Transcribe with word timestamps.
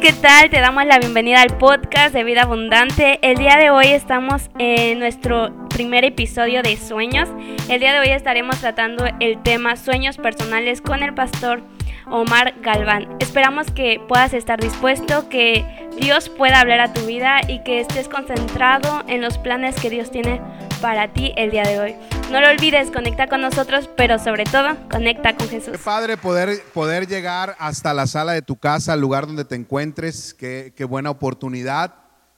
¿qué 0.00 0.12
tal? 0.14 0.48
Te 0.48 0.60
damos 0.60 0.86
la 0.86 0.98
bienvenida 0.98 1.42
al 1.42 1.58
podcast 1.58 2.14
de 2.14 2.24
Vida 2.24 2.42
Abundante. 2.42 3.18
El 3.20 3.36
día 3.36 3.58
de 3.58 3.68
hoy 3.68 3.88
estamos 3.88 4.48
en 4.58 4.98
nuestro 4.98 5.66
primer 5.68 6.06
episodio 6.06 6.62
de 6.62 6.78
Sueños. 6.78 7.28
El 7.68 7.80
día 7.80 7.92
de 7.92 8.00
hoy 8.00 8.08
estaremos 8.08 8.58
tratando 8.60 9.04
el 9.20 9.42
tema 9.42 9.76
Sueños 9.76 10.16
personales 10.16 10.80
con 10.80 11.02
el 11.02 11.12
pastor 11.12 11.60
Omar 12.06 12.54
Galván. 12.62 13.14
Esperamos 13.20 13.70
que 13.70 14.00
puedas 14.08 14.32
estar 14.32 14.58
dispuesto, 14.58 15.28
que 15.28 15.66
Dios 15.98 16.30
pueda 16.30 16.60
hablar 16.60 16.80
a 16.80 16.94
tu 16.94 17.02
vida 17.02 17.42
y 17.46 17.62
que 17.62 17.80
estés 17.80 18.08
concentrado 18.08 19.04
en 19.06 19.20
los 19.20 19.36
planes 19.36 19.78
que 19.78 19.90
Dios 19.90 20.10
tiene 20.10 20.40
para 20.80 21.08
ti 21.08 21.34
el 21.36 21.50
día 21.50 21.64
de 21.64 21.78
hoy. 21.78 21.94
No 22.30 22.40
lo 22.40 22.48
olvides, 22.48 22.92
conecta 22.92 23.26
con 23.26 23.40
nosotros, 23.40 23.90
pero 23.96 24.16
sobre 24.20 24.44
todo, 24.44 24.76
conecta 24.88 25.36
con 25.36 25.48
Jesús. 25.48 25.72
Qué 25.72 25.78
padre 25.78 26.16
poder, 26.16 26.62
poder 26.72 27.08
llegar 27.08 27.56
hasta 27.58 27.92
la 27.92 28.06
sala 28.06 28.32
de 28.32 28.40
tu 28.40 28.54
casa, 28.54 28.92
al 28.92 29.00
lugar 29.00 29.26
donde 29.26 29.44
te 29.44 29.56
encuentres. 29.56 30.32
Qué, 30.32 30.72
qué 30.76 30.84
buena 30.84 31.10
oportunidad 31.10 31.92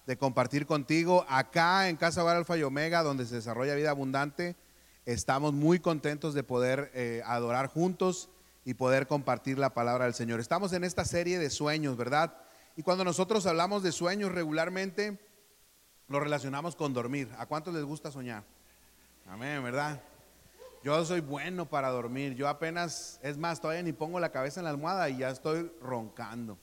de 0.07 0.17
compartir 0.17 0.65
contigo. 0.65 1.27
Acá 1.29 1.91
en 1.91 1.97
Casa 1.97 2.23
Hogar 2.23 2.37
Alfa 2.39 2.57
y 2.57 2.63
Omega, 2.63 3.03
donde 3.03 3.27
se 3.27 3.35
desarrolla 3.35 3.75
vida 3.75 3.91
abundante, 3.91 4.57
estamos 5.05 5.53
muy 5.53 5.79
contentos 5.79 6.33
de 6.33 6.43
poder 6.43 6.91
eh, 6.95 7.21
adorar 7.27 7.67
juntos 7.67 8.31
y 8.65 8.73
poder 8.73 9.07
compartir 9.07 9.59
la 9.59 9.75
palabra 9.75 10.07
del 10.07 10.15
Señor. 10.15 10.41
Estamos 10.41 10.73
en 10.73 10.85
esta 10.85 11.05
serie 11.05 11.39
de 11.39 11.51
sueños, 11.51 11.99
¿verdad? 11.99 12.35
Y 12.77 12.83
cuando 12.83 13.05
nosotros 13.05 13.45
hablamos 13.45 13.83
de 13.83 13.93
sueños 13.93 14.33
regularmente, 14.33 15.19
lo 16.09 16.19
relacionamos 16.19 16.77
con 16.77 16.95
dormir. 16.95 17.29
¿A 17.37 17.45
cuántos 17.45 17.75
les 17.75 17.85
gusta 17.85 18.11
soñar? 18.11 18.45
Amén, 19.27 19.63
¿verdad? 19.63 20.03
Yo 20.83 21.05
soy 21.05 21.21
bueno 21.21 21.69
para 21.69 21.91
dormir. 21.91 22.35
Yo 22.35 22.49
apenas, 22.49 23.21
es 23.23 23.39
más, 23.39 23.61
todavía 23.61 23.83
ni 23.83 23.93
pongo 23.93 24.19
la 24.21 24.33
cabeza 24.33 24.61
en 24.61 24.65
la 24.65 24.71
almohada 24.71 25.09
y 25.09 25.19
ya 25.19 25.31
estoy 25.31 25.71
roncando. 25.81 26.59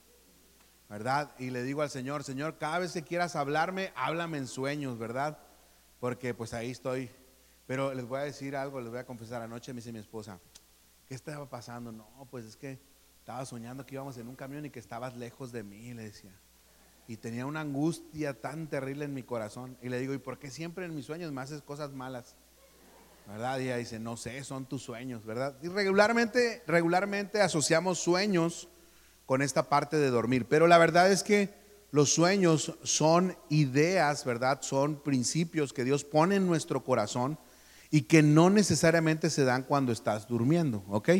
¿Verdad? 0.88 1.30
Y 1.38 1.50
le 1.50 1.62
digo 1.62 1.82
al 1.82 1.90
Señor, 1.90 2.24
Señor, 2.24 2.58
cada 2.58 2.80
vez 2.80 2.92
que 2.92 3.02
quieras 3.02 3.36
hablarme, 3.36 3.92
háblame 3.94 4.38
en 4.38 4.48
sueños, 4.48 4.98
¿verdad? 4.98 5.38
Porque 6.00 6.34
pues 6.34 6.52
ahí 6.52 6.70
estoy. 6.70 7.10
Pero 7.66 7.94
les 7.94 8.06
voy 8.06 8.18
a 8.20 8.24
decir 8.24 8.56
algo, 8.56 8.80
les 8.80 8.90
voy 8.90 8.98
a 8.98 9.06
confesar. 9.06 9.40
Anoche 9.40 9.72
me 9.72 9.78
dice 9.78 9.92
mi 9.92 10.00
esposa, 10.00 10.40
¿qué 11.08 11.14
estaba 11.14 11.48
pasando? 11.48 11.92
No, 11.92 12.26
pues 12.30 12.44
es 12.44 12.56
que 12.56 12.80
estaba 13.20 13.46
soñando 13.46 13.86
que 13.86 13.94
íbamos 13.94 14.18
en 14.18 14.28
un 14.28 14.34
camión 14.34 14.66
y 14.66 14.70
que 14.70 14.80
estabas 14.80 15.16
lejos 15.16 15.52
de 15.52 15.62
mí, 15.62 15.94
le 15.94 16.04
decía 16.04 16.32
y 17.10 17.16
tenía 17.16 17.44
una 17.44 17.62
angustia 17.62 18.40
tan 18.40 18.68
terrible 18.68 19.04
en 19.04 19.12
mi 19.12 19.24
corazón. 19.24 19.76
Y 19.82 19.88
le 19.88 19.98
digo, 19.98 20.14
¿y 20.14 20.18
por 20.18 20.38
qué 20.38 20.48
siempre 20.48 20.84
en 20.84 20.94
mis 20.94 21.06
sueños 21.06 21.32
me 21.32 21.40
haces 21.40 21.60
cosas 21.60 21.90
malas? 21.90 22.36
¿Verdad? 23.30 23.60
Ella 23.60 23.76
dice, 23.76 24.00
no 24.00 24.16
sé, 24.16 24.42
son 24.42 24.66
tus 24.66 24.82
sueños, 24.82 25.24
¿verdad? 25.24 25.54
Y 25.62 25.68
regularmente, 25.68 26.64
regularmente 26.66 27.40
asociamos 27.40 28.00
sueños 28.00 28.68
con 29.24 29.40
esta 29.40 29.68
parte 29.68 29.98
de 29.98 30.10
dormir. 30.10 30.46
Pero 30.48 30.66
la 30.66 30.78
verdad 30.78 31.12
es 31.12 31.22
que 31.22 31.54
los 31.92 32.12
sueños 32.12 32.74
son 32.82 33.36
ideas, 33.48 34.24
¿verdad? 34.24 34.62
Son 34.62 34.96
principios 34.96 35.72
que 35.72 35.84
Dios 35.84 36.02
pone 36.02 36.34
en 36.34 36.48
nuestro 36.48 36.82
corazón 36.82 37.38
y 37.92 38.02
que 38.02 38.20
no 38.20 38.50
necesariamente 38.50 39.30
se 39.30 39.44
dan 39.44 39.62
cuando 39.62 39.92
estás 39.92 40.26
durmiendo, 40.26 40.82
¿ok? 40.88 41.10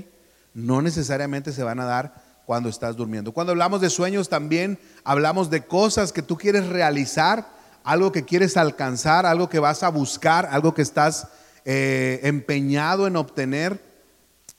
No 0.52 0.82
necesariamente 0.82 1.52
se 1.52 1.62
van 1.62 1.78
a 1.78 1.84
dar 1.84 2.42
cuando 2.44 2.68
estás 2.68 2.96
durmiendo. 2.96 3.30
Cuando 3.30 3.52
hablamos 3.52 3.80
de 3.80 3.88
sueños 3.88 4.28
también 4.28 4.80
hablamos 5.04 5.48
de 5.48 5.64
cosas 5.64 6.12
que 6.12 6.22
tú 6.22 6.36
quieres 6.36 6.66
realizar, 6.66 7.46
algo 7.84 8.10
que 8.10 8.24
quieres 8.24 8.56
alcanzar, 8.56 9.26
algo 9.26 9.48
que 9.48 9.60
vas 9.60 9.84
a 9.84 9.90
buscar, 9.90 10.46
algo 10.46 10.74
que 10.74 10.82
estás 10.82 11.28
eh, 11.64 12.20
empeñado 12.22 13.06
en 13.06 13.16
obtener 13.16 13.80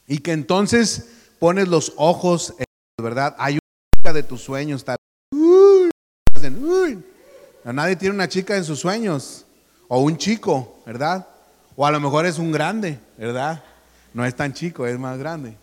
y 0.08 0.20
que 0.20 0.32
entonces 0.32 1.08
pones 1.40 1.68
los 1.68 1.94
ojos 1.98 2.54
en 2.58 2.66
¿verdad? 3.02 3.36
Hay 3.38 3.54
una 3.54 3.98
chica 3.98 4.14
de 4.14 4.24
tus 4.24 4.42
sueños, 4.42 4.84
tal. 4.84 4.98
nadie 7.66 7.96
tiene 7.96 8.16
una 8.16 8.28
chica 8.28 8.56
en 8.58 8.64
sus 8.64 8.80
sueños 8.80 9.46
o 9.88 10.00
un 10.00 10.18
chico, 10.18 10.82
¿verdad? 10.86 11.28
O 11.76 11.86
a 11.86 11.92
lo 11.92 12.00
mejor 12.00 12.26
es 12.26 12.38
un 12.38 12.52
grande, 12.52 13.00
¿verdad? 13.18 13.64
No 14.14 14.26
es 14.26 14.36
tan 14.36 14.54
chico, 14.54 14.86
es 14.86 14.98
más 15.00 15.18
grande. 15.18 15.56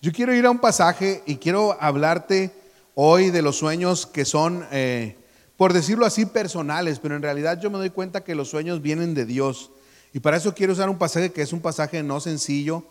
Yo 0.00 0.12
quiero 0.12 0.34
ir 0.34 0.46
a 0.46 0.50
un 0.50 0.58
pasaje 0.58 1.22
y 1.26 1.36
quiero 1.36 1.76
hablarte 1.80 2.52
hoy 2.94 3.30
de 3.30 3.42
los 3.42 3.58
sueños 3.58 4.06
que 4.06 4.24
son, 4.24 4.66
eh, 4.70 5.16
por 5.56 5.72
decirlo 5.72 6.06
así, 6.06 6.26
personales, 6.26 6.98
pero 6.98 7.16
en 7.16 7.22
realidad 7.22 7.60
yo 7.60 7.70
me 7.70 7.78
doy 7.78 7.90
cuenta 7.90 8.22
que 8.22 8.34
los 8.34 8.50
sueños 8.50 8.82
vienen 8.82 9.14
de 9.14 9.24
Dios. 9.24 9.70
Y 10.12 10.20
para 10.20 10.36
eso 10.36 10.54
quiero 10.54 10.72
usar 10.72 10.88
un 10.88 10.98
pasaje 10.98 11.32
que 11.32 11.42
es 11.42 11.52
un 11.52 11.60
pasaje 11.60 12.02
no 12.02 12.20
sencillo. 12.20 12.84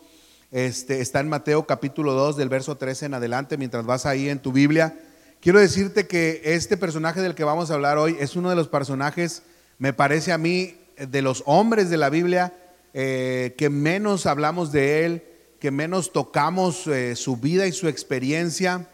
Este, 0.52 1.02
está 1.02 1.20
en 1.20 1.30
Mateo 1.30 1.66
capítulo 1.66 2.14
2 2.14 2.38
del 2.38 2.50
verso 2.50 2.78
13 2.78 3.08
en 3.08 3.14
adelante, 3.16 3.58
mientras 3.58 3.86
vas 3.86 4.06
ahí 4.06 4.30
en 4.30 4.40
tu 4.40 4.52
Biblia. 4.52 4.98
Quiero 5.42 5.60
decirte 5.60 6.08
que 6.08 6.42
este 6.44 6.78
personaje 6.78 7.22
del 7.22 7.36
que 7.36 7.44
vamos 7.44 7.70
a 7.70 7.76
hablar 7.76 7.98
hoy 7.98 8.16
es 8.20 8.36
uno 8.36 8.50
de 8.50 8.56
los 8.56 8.68
personajes, 8.68 9.44
me 9.78 9.94
parece 9.94 10.32
a 10.32 10.38
mí, 10.38 10.76
de 10.98 11.22
los 11.22 11.44
hombres 11.46 11.90
de 11.90 11.98
la 11.98 12.10
Biblia, 12.10 12.54
eh, 12.94 13.54
que 13.58 13.70
menos 13.70 14.26
hablamos 14.26 14.72
de 14.72 15.06
él, 15.06 15.24
que 15.60 15.72
menos 15.72 16.14
tocamos 16.14 16.88
eh, 16.88 17.16
su 17.16 17.38
vida 17.38 17.68
y 17.68 17.72
su 17.72 17.88
experiencia, 17.88 18.88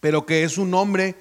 pero 0.00 0.26
que 0.26 0.44
es 0.44 0.58
un 0.58 0.74
hombre 0.74 1.14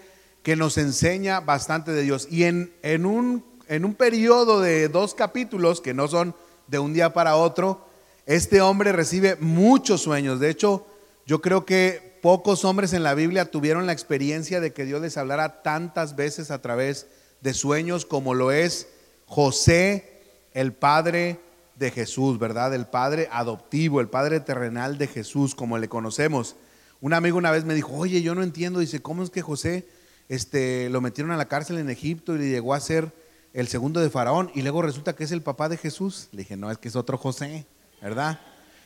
que 0.43 0.55
nos 0.55 0.77
enseña 0.77 1.39
bastante 1.39 1.91
de 1.91 2.01
Dios. 2.01 2.27
Y 2.29 2.43
en, 2.43 2.73
en, 2.81 3.05
un, 3.05 3.45
en 3.67 3.85
un 3.85 3.93
periodo 3.95 4.61
de 4.61 4.87
dos 4.89 5.13
capítulos, 5.13 5.81
que 5.81 5.93
no 5.93 6.07
son 6.07 6.35
de 6.67 6.79
un 6.79 6.93
día 6.93 7.13
para 7.13 7.35
otro, 7.35 7.87
este 8.25 8.61
hombre 8.61 8.91
recibe 8.91 9.35
muchos 9.39 10.01
sueños. 10.01 10.39
De 10.39 10.49
hecho, 10.49 10.85
yo 11.25 11.41
creo 11.41 11.65
que 11.65 12.19
pocos 12.21 12.63
hombres 12.65 12.93
en 12.93 13.03
la 13.03 13.15
Biblia 13.15 13.51
tuvieron 13.51 13.85
la 13.85 13.93
experiencia 13.93 14.61
de 14.61 14.73
que 14.73 14.85
Dios 14.85 15.01
les 15.01 15.17
hablara 15.17 15.61
tantas 15.61 16.15
veces 16.15 16.51
a 16.51 16.61
través 16.61 17.07
de 17.41 17.53
sueños 17.53 18.05
como 18.05 18.33
lo 18.33 18.51
es 18.51 18.87
José, 19.25 20.21
el 20.53 20.73
padre 20.73 21.39
de 21.75 21.91
Jesús, 21.91 22.39
¿verdad? 22.39 22.73
El 22.73 22.85
Padre 22.85 23.27
adoptivo, 23.31 23.99
el 23.99 24.07
Padre 24.07 24.39
terrenal 24.39 24.97
de 24.97 25.07
Jesús, 25.07 25.55
como 25.55 25.77
le 25.77 25.89
conocemos. 25.89 26.55
Un 27.01 27.13
amigo 27.13 27.37
una 27.37 27.51
vez 27.51 27.65
me 27.65 27.73
dijo, 27.73 27.93
oye, 27.93 28.21
yo 28.21 28.35
no 28.35 28.43
entiendo, 28.43 28.79
dice, 28.79 29.01
¿cómo 29.01 29.23
es 29.23 29.29
que 29.29 29.41
José 29.41 29.87
este, 30.29 30.89
lo 30.89 31.01
metieron 31.01 31.31
a 31.31 31.37
la 31.37 31.47
cárcel 31.47 31.77
en 31.79 31.89
Egipto 31.89 32.35
y 32.35 32.39
le 32.39 32.49
llegó 32.49 32.73
a 32.73 32.79
ser 32.79 33.11
el 33.53 33.67
segundo 33.67 33.99
de 33.99 34.09
Faraón 34.09 34.51
y 34.53 34.61
luego 34.61 34.81
resulta 34.81 35.15
que 35.15 35.23
es 35.23 35.31
el 35.31 35.41
papá 35.41 35.69
de 35.69 35.77
Jesús? 35.77 36.27
Le 36.31 36.39
dije, 36.39 36.57
no, 36.57 36.71
es 36.71 36.77
que 36.77 36.87
es 36.87 36.95
otro 36.95 37.17
José, 37.17 37.65
¿verdad? 38.01 38.39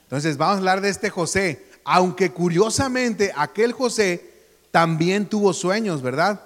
Entonces 0.04 0.38
vamos 0.38 0.56
a 0.56 0.58
hablar 0.60 0.82
de 0.82 0.90
este 0.90 1.10
José, 1.10 1.66
aunque 1.84 2.32
curiosamente 2.32 3.32
aquel 3.36 3.72
José 3.72 4.30
también 4.72 5.26
tuvo 5.26 5.54
sueños, 5.54 6.02
¿verdad? 6.02 6.42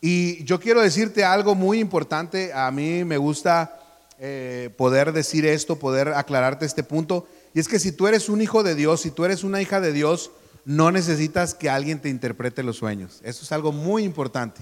Y 0.00 0.44
yo 0.44 0.60
quiero 0.60 0.80
decirte 0.80 1.24
algo 1.24 1.54
muy 1.54 1.78
importante, 1.78 2.52
a 2.52 2.70
mí 2.70 3.04
me 3.04 3.18
gusta 3.18 3.80
eh, 4.18 4.70
poder 4.76 5.12
decir 5.12 5.46
esto, 5.46 5.78
poder 5.78 6.08
aclararte 6.08 6.66
este 6.66 6.82
punto. 6.82 7.26
Y 7.54 7.60
es 7.60 7.68
que 7.68 7.78
si 7.78 7.92
tú 7.92 8.06
eres 8.06 8.28
un 8.28 8.40
hijo 8.40 8.62
de 8.62 8.74
Dios, 8.74 9.00
si 9.00 9.10
tú 9.10 9.24
eres 9.24 9.44
una 9.44 9.60
hija 9.60 9.80
de 9.80 9.92
Dios, 9.92 10.30
no 10.64 10.90
necesitas 10.90 11.54
que 11.54 11.70
alguien 11.70 12.00
te 12.00 12.08
interprete 12.08 12.62
los 12.62 12.76
sueños. 12.76 13.20
Eso 13.24 13.44
es 13.44 13.52
algo 13.52 13.72
muy 13.72 14.04
importante. 14.04 14.60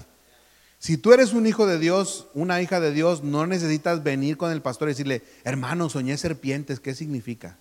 Si 0.79 0.97
tú 0.97 1.11
eres 1.11 1.33
un 1.33 1.45
hijo 1.45 1.67
de 1.67 1.77
Dios, 1.77 2.27
una 2.33 2.61
hija 2.61 2.79
de 2.79 2.93
Dios, 2.93 3.21
no 3.21 3.45
necesitas 3.45 4.01
venir 4.01 4.37
con 4.37 4.49
el 4.51 4.61
pastor 4.61 4.87
y 4.87 4.93
decirle, 4.93 5.23
hermano, 5.43 5.89
soñé 5.89 6.17
serpientes, 6.17 6.79
¿qué 6.79 6.95
significa? 6.95 7.57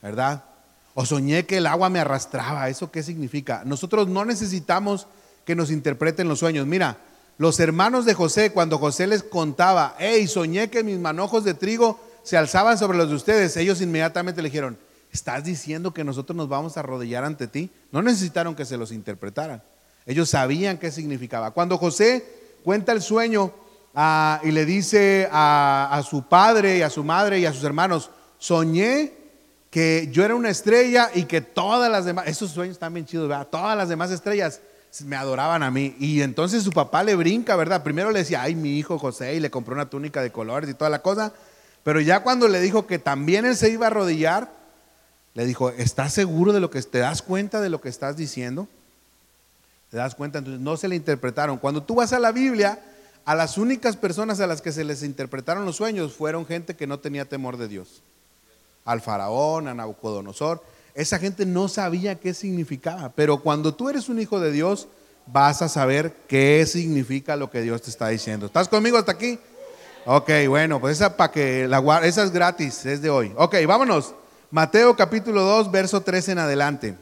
¿Verdad? 0.00 0.44
O 0.94 1.04
soñé 1.04 1.44
que 1.44 1.56
el 1.56 1.66
agua 1.66 1.90
me 1.90 1.98
arrastraba, 1.98 2.68
¿eso 2.68 2.92
qué 2.92 3.02
significa? 3.02 3.62
Nosotros 3.64 4.06
no 4.06 4.24
necesitamos 4.24 5.08
que 5.44 5.56
nos 5.56 5.72
interpreten 5.72 6.28
los 6.28 6.38
sueños. 6.38 6.68
Mira, 6.68 6.98
los 7.36 7.58
hermanos 7.58 8.04
de 8.04 8.14
José, 8.14 8.52
cuando 8.52 8.78
José 8.78 9.08
les 9.08 9.24
contaba, 9.24 9.96
hey, 9.98 10.28
soñé 10.28 10.70
que 10.70 10.84
mis 10.84 11.00
manojos 11.00 11.42
de 11.42 11.54
trigo 11.54 11.98
se 12.22 12.36
alzaban 12.36 12.78
sobre 12.78 12.96
los 12.96 13.08
de 13.08 13.16
ustedes, 13.16 13.56
ellos 13.56 13.80
inmediatamente 13.80 14.40
le 14.40 14.50
dijeron, 14.50 14.78
¿estás 15.10 15.42
diciendo 15.42 15.92
que 15.92 16.04
nosotros 16.04 16.36
nos 16.36 16.48
vamos 16.48 16.76
a 16.76 16.80
arrodillar 16.80 17.24
ante 17.24 17.48
ti? 17.48 17.70
No 17.90 18.02
necesitaron 18.02 18.54
que 18.54 18.64
se 18.64 18.76
los 18.76 18.92
interpretaran. 18.92 19.64
Ellos 20.06 20.30
sabían 20.30 20.78
qué 20.78 20.92
significaba. 20.92 21.50
Cuando 21.50 21.78
José 21.78 22.41
cuenta 22.62 22.92
el 22.92 23.02
sueño 23.02 23.52
ah, 23.94 24.40
y 24.42 24.50
le 24.50 24.64
dice 24.64 25.28
a, 25.30 26.02
su 26.08 26.22
padre 26.22 26.78
y 26.78 26.82
a 26.82 26.90
su 26.90 27.04
madre 27.04 27.38
y 27.38 27.46
a 27.46 27.52
sus 27.52 27.64
hermanos, 27.64 28.10
soñé 28.38 29.14
que 29.70 30.08
yo 30.12 30.24
era 30.24 30.34
una 30.34 30.50
estrella 30.50 31.10
y 31.14 31.24
que 31.24 31.40
todas 31.40 31.90
las 31.90 32.04
demás, 32.04 32.26
esos 32.26 32.50
sueños 32.50 32.74
están 32.74 32.94
bien 32.94 33.06
chidos, 33.06 33.28
¿verdad? 33.28 33.48
Todas 33.50 33.76
las 33.76 33.88
demás 33.88 34.10
estrellas 34.10 34.60
me 35.04 35.16
adoraban 35.16 35.62
a 35.62 35.70
mí. 35.70 35.96
Y 35.98 36.20
entonces 36.20 36.62
su 36.62 36.70
papá 36.70 37.02
le 37.02 37.14
brinca, 37.14 37.56
¿verdad? 37.56 37.82
Primero 37.82 38.10
le 38.10 38.18
decía, 38.18 38.42
ay, 38.42 38.54
mi 38.54 38.78
hijo 38.78 38.98
José, 38.98 39.34
y 39.34 39.40
le 39.40 39.50
compró 39.50 39.74
una 39.74 39.88
túnica 39.88 40.20
de 40.22 40.30
colores 40.30 40.68
y 40.68 40.74
toda 40.74 40.90
la 40.90 41.00
cosa. 41.00 41.32
Pero 41.82 42.00
ya 42.00 42.22
cuando 42.22 42.48
le 42.48 42.60
dijo 42.60 42.86
que 42.86 42.98
también 42.98 43.46
él 43.46 43.56
se 43.56 43.70
iba 43.70 43.86
a 43.86 43.88
arrodillar, 43.88 44.52
le 45.34 45.46
dijo, 45.46 45.70
¿estás 45.70 46.12
seguro 46.12 46.52
de 46.52 46.60
lo 46.60 46.70
que 46.70 46.82
te 46.82 46.98
das 46.98 47.22
cuenta 47.22 47.60
de 47.60 47.70
lo 47.70 47.80
que 47.80 47.88
estás 47.88 48.16
diciendo? 48.16 48.68
¿Te 49.92 49.98
das 49.98 50.14
cuenta? 50.14 50.38
Entonces 50.38 50.62
no 50.62 50.78
se 50.78 50.88
le 50.88 50.96
interpretaron. 50.96 51.58
Cuando 51.58 51.82
tú 51.82 51.96
vas 51.96 52.14
a 52.14 52.18
la 52.18 52.32
Biblia, 52.32 52.80
a 53.26 53.34
las 53.34 53.58
únicas 53.58 53.94
personas 53.94 54.40
a 54.40 54.46
las 54.46 54.62
que 54.62 54.72
se 54.72 54.84
les 54.84 55.02
interpretaron 55.02 55.66
los 55.66 55.76
sueños 55.76 56.14
fueron 56.14 56.46
gente 56.46 56.74
que 56.74 56.86
no 56.86 56.98
tenía 56.98 57.26
temor 57.26 57.58
de 57.58 57.68
Dios. 57.68 58.02
Al 58.86 59.02
faraón, 59.02 59.68
a 59.68 59.74
Nabucodonosor. 59.74 60.62
Esa 60.94 61.18
gente 61.18 61.44
no 61.44 61.68
sabía 61.68 62.14
qué 62.14 62.32
significaba, 62.32 63.10
pero 63.10 63.42
cuando 63.42 63.74
tú 63.74 63.90
eres 63.90 64.08
un 64.08 64.18
hijo 64.18 64.40
de 64.40 64.50
Dios, 64.50 64.88
vas 65.26 65.60
a 65.60 65.68
saber 65.68 66.16
qué 66.26 66.64
significa 66.66 67.36
lo 67.36 67.50
que 67.50 67.60
Dios 67.60 67.82
te 67.82 67.90
está 67.90 68.08
diciendo. 68.08 68.46
¿Estás 68.46 68.70
conmigo 68.70 68.96
hasta 68.96 69.12
aquí? 69.12 69.38
Ok, 70.06 70.30
bueno, 70.48 70.80
pues 70.80 70.96
esa 70.96 71.18
para 71.18 71.30
que 71.30 71.68
la 71.68 72.00
esa 72.06 72.24
es 72.24 72.30
gratis, 72.30 72.86
es 72.86 73.02
de 73.02 73.10
hoy. 73.10 73.30
Ok, 73.36 73.56
vámonos. 73.68 74.14
Mateo 74.50 74.96
capítulo 74.96 75.42
2, 75.42 75.70
verso 75.70 76.00
13 76.00 76.32
en 76.32 76.38
adelante. 76.38 76.96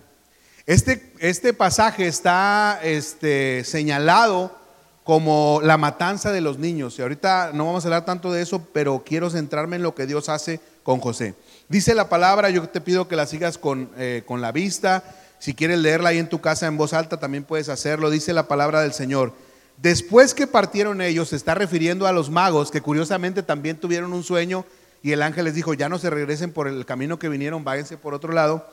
Este, 0.71 1.03
este 1.19 1.53
pasaje 1.53 2.07
está 2.07 2.79
este, 2.85 3.65
señalado 3.65 4.57
como 5.03 5.59
la 5.65 5.77
matanza 5.77 6.31
de 6.31 6.41
los 6.41 6.61
niños. 6.61 6.97
Y 6.97 7.03
ahorita 7.03 7.51
no 7.53 7.67
vamos 7.67 7.85
a 7.85 7.89
hablar 7.89 8.05
tanto 8.05 8.31
de 8.31 8.41
eso, 8.41 8.65
pero 8.73 9.03
quiero 9.05 9.31
centrarme 9.31 9.75
en 9.75 9.83
lo 9.83 9.97
que 9.97 10.07
Dios 10.07 10.29
hace 10.29 10.61
con 10.85 11.01
José. 11.01 11.35
Dice 11.69 11.93
la 11.93 12.09
palabra, 12.09 12.51
yo 12.51 12.69
te 12.69 12.81
pido 12.81 13.09
que 13.09 13.17
la 13.17 13.27
sigas 13.27 13.59
con, 13.59 13.91
eh, 13.99 14.23
con 14.25 14.41
la 14.41 14.53
vista. 14.53 15.03
Si 15.41 15.55
quieres 15.55 15.81
leerla 15.81 16.11
ahí 16.11 16.19
en 16.19 16.29
tu 16.29 16.41
casa 16.41 16.69
en 16.69 16.77
voz 16.77 16.93
alta, 16.93 17.19
también 17.19 17.43
puedes 17.43 17.69
hacerlo. 17.69 18.09
Dice 18.09 18.33
la 18.33 18.47
palabra 18.47 18.81
del 18.81 18.93
Señor. 18.93 19.33
Después 19.77 20.35
que 20.35 20.47
partieron 20.47 21.01
ellos, 21.01 21.31
se 21.31 21.37
está 21.37 21.57
refiriendo 21.57 22.07
a 22.07 22.13
los 22.13 22.31
magos 22.31 22.71
que 22.71 22.81
curiosamente 22.81 23.43
también 23.43 23.77
tuvieron 23.77 24.13
un 24.13 24.23
sueño 24.23 24.65
y 25.03 25.11
el 25.11 25.23
ángel 25.23 25.47
les 25.47 25.55
dijo, 25.55 25.75
ya 25.75 25.89
no 25.89 25.99
se 25.99 26.11
regresen 26.11 26.53
por 26.53 26.69
el 26.69 26.87
camino 26.87 27.19
que 27.19 27.29
vinieron, 27.29 27.65
váyanse 27.65 27.97
por 27.97 28.15
otro 28.15 28.33
lado. 28.33 28.65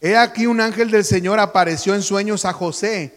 He 0.00 0.16
aquí 0.16 0.46
un 0.46 0.60
ángel 0.60 0.90
del 0.90 1.04
Señor 1.04 1.40
apareció 1.40 1.94
en 1.94 2.02
sueños 2.02 2.44
a 2.44 2.52
José 2.52 3.14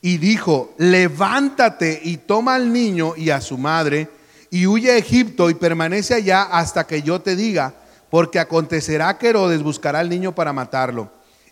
y 0.00 0.18
dijo, 0.18 0.72
levántate 0.78 2.00
y 2.02 2.18
toma 2.18 2.54
al 2.54 2.72
niño 2.72 3.14
y 3.16 3.30
a 3.30 3.40
su 3.40 3.58
madre 3.58 4.08
y 4.50 4.66
huye 4.66 4.92
a 4.92 4.96
Egipto 4.96 5.50
y 5.50 5.54
permanece 5.54 6.14
allá 6.14 6.42
hasta 6.42 6.86
que 6.86 7.02
yo 7.02 7.20
te 7.20 7.34
diga, 7.34 7.74
porque 8.10 8.38
acontecerá 8.38 9.16
que 9.18 9.30
Herodes 9.30 9.62
buscará 9.62 10.00
al 10.00 10.08
niño 10.08 10.34
para 10.34 10.52
matarlo. 10.52 11.10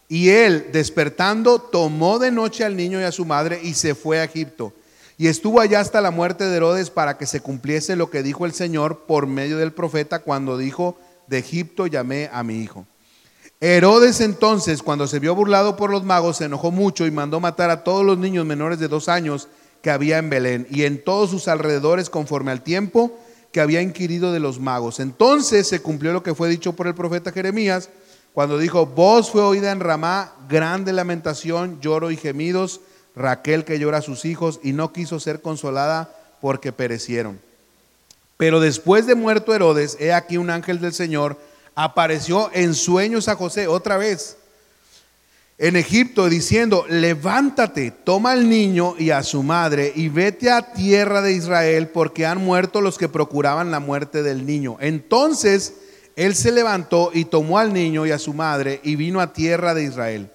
Y 0.09 0.29
él, 0.29 0.69
despertando, 0.73 1.61
tomó 1.61 2.19
de 2.19 2.31
noche 2.31 2.65
al 2.65 2.77
niño 2.77 3.01
y 3.01 3.05
a 3.05 3.13
su 3.13 3.25
madre 3.25 3.61
y 3.63 3.75
se 3.75 3.95
fue 3.95 4.21
a 4.21 4.25
Egipto. 4.25 4.73
Y 5.17 5.29
estuvo 5.29 5.61
allá 5.61 5.81
hasta 5.81 6.01
la 6.01 6.11
muerte 6.11 6.45
de 6.45 6.57
Herodes 6.57 6.91
para 6.91 7.17
que 7.17 7.27
se 7.27 7.41
cumpliese 7.41 7.97
lo 7.97 8.11
que 8.11 8.23
dijo 8.23 8.45
el 8.45 8.53
Señor 8.53 9.05
por 9.07 9.27
medio 9.27 9.57
del 9.59 9.73
profeta 9.73 10.21
cuando 10.21 10.59
dijo, 10.59 10.99
de 11.27 11.39
Egipto 11.39 11.87
llamé 11.87 12.29
a 12.33 12.43
mi 12.43 12.61
hijo. 12.61 12.87
Herodes 13.63 14.23
entonces, 14.23 14.83
cuando 14.83 15.07
se 15.07 15.19
vio 15.19 15.35
burlado 15.35 15.77
por 15.77 15.91
los 15.91 16.03
magos, 16.03 16.39
se 16.39 16.47
enojó 16.47 16.71
mucho 16.71 17.07
y 17.07 17.11
mandó 17.11 17.41
matar 17.41 17.69
a 17.69 17.85
todos 17.85 18.07
los 18.07 18.17
niños 18.17 18.47
menores 18.47 18.79
de 18.79 18.89
dos 18.89 19.11
años 19.11 19.49
que 19.83 19.91
había 19.91 20.17
en 20.17 20.31
Belén 20.31 20.67
y 20.71 20.85
en 20.85 21.05
todos 21.05 21.29
sus 21.29 21.47
alrededores 21.47 22.09
conforme 22.09 22.53
al 22.53 22.63
tiempo 22.63 23.19
que 23.53 23.61
había 23.61 23.83
inquirido 23.83 24.33
de 24.33 24.41
los 24.41 24.61
magos. 24.61 24.99
Entonces 24.99 25.69
se 25.69 25.83
cumplió 25.83 26.15
lo 26.15 26.23
que 26.23 26.35
fue 26.35 26.49
dicho 26.49 26.73
por 26.73 26.87
el 26.87 26.95
profeta 26.95 27.33
Jeremías, 27.33 27.91
cuando 28.33 28.57
dijo, 28.57 28.87
voz 28.87 29.31
fue 29.31 29.43
oída 29.43 29.73
en 29.73 29.81
Ramá, 29.81 30.33
grande 30.49 30.95
lamentación, 30.95 31.81
lloro 31.83 32.11
y 32.11 32.17
gemidos, 32.17 32.81
Raquel 33.15 33.67
que 33.67 33.79
llora 33.79 33.99
a 33.99 34.03
sus 34.03 34.25
hijos 34.25 34.61
y 34.63 34.73
no 34.73 34.93
quiso 34.93 35.21
ser 35.21 35.43
consolada 35.43 36.15
porque 36.41 36.73
perecieron. 36.73 37.39
Pero 38.37 38.61
después 38.61 39.07
de 39.07 39.17
muerto 39.17 39.55
Herodes, 39.55 39.99
he 40.01 40.15
aquí 40.15 40.39
un 40.39 40.49
ángel 40.49 40.81
del 40.81 40.95
Señor, 40.95 41.37
apareció 41.85 42.51
en 42.53 42.75
sueños 42.75 43.29
a 43.29 43.37
José 43.37 43.67
otra 43.67 43.97
vez 43.97 44.37
en 45.61 45.77
Egipto 45.77 46.31
diciendo, 46.31 46.87
levántate, 46.89 47.91
toma 47.91 48.33
al 48.33 48.49
niño 48.49 48.95
y 48.99 49.11
a 49.11 49.23
su 49.23 49.43
madre 49.43 49.93
y 49.95 50.09
vete 50.09 50.51
a 50.51 50.73
tierra 50.73 51.21
de 51.21 51.35
Israel 51.35 51.89
porque 51.89 52.25
han 52.25 52.43
muerto 52.43 52.81
los 52.81 52.97
que 52.97 53.11
procuraban 53.11 53.71
la 53.71 53.79
muerte 53.79 54.23
del 54.23 54.47
niño. 54.47 54.79
Entonces 54.81 55.75
él 56.17 56.35
se 56.35 56.51
levantó 56.51 57.11
y 57.13 57.27
tomó 57.27 57.59
al 57.59 57.75
niño 57.75 58.07
y 58.07 58.11
a 58.11 58.19
su 58.19 58.33
madre 58.33 58.81
y 58.83 58.97
vino 58.97 59.21
a 59.21 59.35
tierra 59.35 59.75
de 59.75 59.85
Israel. 59.85 60.31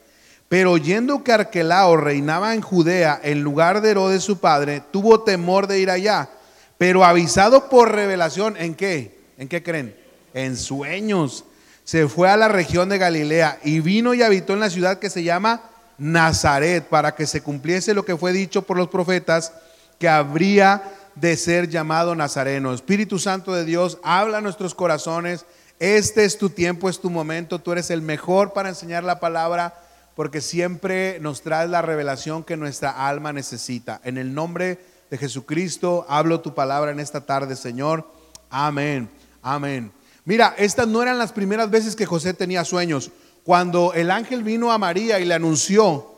Pero 0.48 0.74
oyendo 0.74 1.24
que 1.24 1.32
Arquelao 1.32 1.98
reinaba 1.98 2.54
en 2.54 2.62
Judea 2.62 3.20
en 3.24 3.42
lugar 3.42 3.82
de 3.82 3.90
Herodes 3.90 4.24
su 4.24 4.38
padre, 4.38 4.84
tuvo 4.92 5.22
temor 5.22 5.66
de 5.66 5.80
ir 5.80 5.90
allá. 5.90 6.30
Pero 6.78 7.04
avisado 7.04 7.68
por 7.68 7.92
revelación, 7.92 8.58
¿en 8.58 8.76
qué? 8.76 9.18
¿En 9.40 9.48
qué 9.48 9.64
creen? 9.64 10.05
En 10.36 10.56
sueños. 10.58 11.46
Se 11.84 12.08
fue 12.08 12.30
a 12.30 12.38
la 12.38 12.48
región 12.48 12.90
de 12.90 13.00
Galilea 13.00 13.60
y 13.64 13.80
vino 13.80 14.14
y 14.14 14.22
habitó 14.22 14.54
en 14.54 14.60
la 14.60 14.70
ciudad 14.70 15.00
que 15.00 15.10
se 15.10 15.24
llama 15.24 15.64
Nazaret 15.98 16.86
para 16.88 17.16
que 17.16 17.26
se 17.26 17.42
cumpliese 17.42 17.94
lo 17.96 18.06
que 18.06 18.18
fue 18.18 18.34
dicho 18.34 18.62
por 18.62 18.78
los 18.78 18.90
profetas 18.90 19.54
que 19.98 20.10
habría 20.10 20.84
de 21.16 21.38
ser 21.38 21.70
llamado 21.70 22.14
Nazareno. 22.14 22.74
Espíritu 22.74 23.18
Santo 23.18 23.54
de 23.54 23.66
Dios, 23.66 23.98
habla 24.04 24.40
a 24.40 24.42
nuestros 24.42 24.76
corazones. 24.76 25.46
Este 25.80 26.26
es 26.26 26.38
tu 26.38 26.50
tiempo, 26.50 26.90
es 26.90 27.00
tu 27.00 27.10
momento. 27.10 27.60
Tú 27.60 27.72
eres 27.72 27.90
el 27.90 28.02
mejor 28.02 28.52
para 28.52 28.70
enseñar 28.70 29.04
la 29.04 29.20
palabra 29.20 29.74
porque 30.16 30.42
siempre 30.42 31.20
nos 31.22 31.42
traes 31.42 31.70
la 31.70 31.82
revelación 31.82 32.44
que 32.44 32.58
nuestra 32.58 33.08
alma 33.08 33.32
necesita. 33.32 34.02
En 34.04 34.18
el 34.18 34.34
nombre 34.34 34.80
de 35.10 35.18
Jesucristo 35.18 36.06
hablo 36.10 36.42
tu 36.42 36.54
palabra 36.54 36.92
en 36.92 37.00
esta 37.00 37.26
tarde, 37.26 37.56
Señor. 37.56 38.10
Amén. 38.50 39.10
Amén. 39.42 39.92
Mira, 40.26 40.56
estas 40.58 40.88
no 40.88 41.04
eran 41.04 41.20
las 41.20 41.32
primeras 41.32 41.70
veces 41.70 41.96
que 41.96 42.08
José 42.08 42.34
tenía 42.34 42.66
sueños. 42.66 43.12
Cuando 43.44 43.94
el 43.94 44.10
ángel 44.10 44.44
vino 44.44 44.72
a 44.72 44.80
María 44.80 45.20
y 45.20 45.26
le 45.26 45.36
anunció 45.36 46.16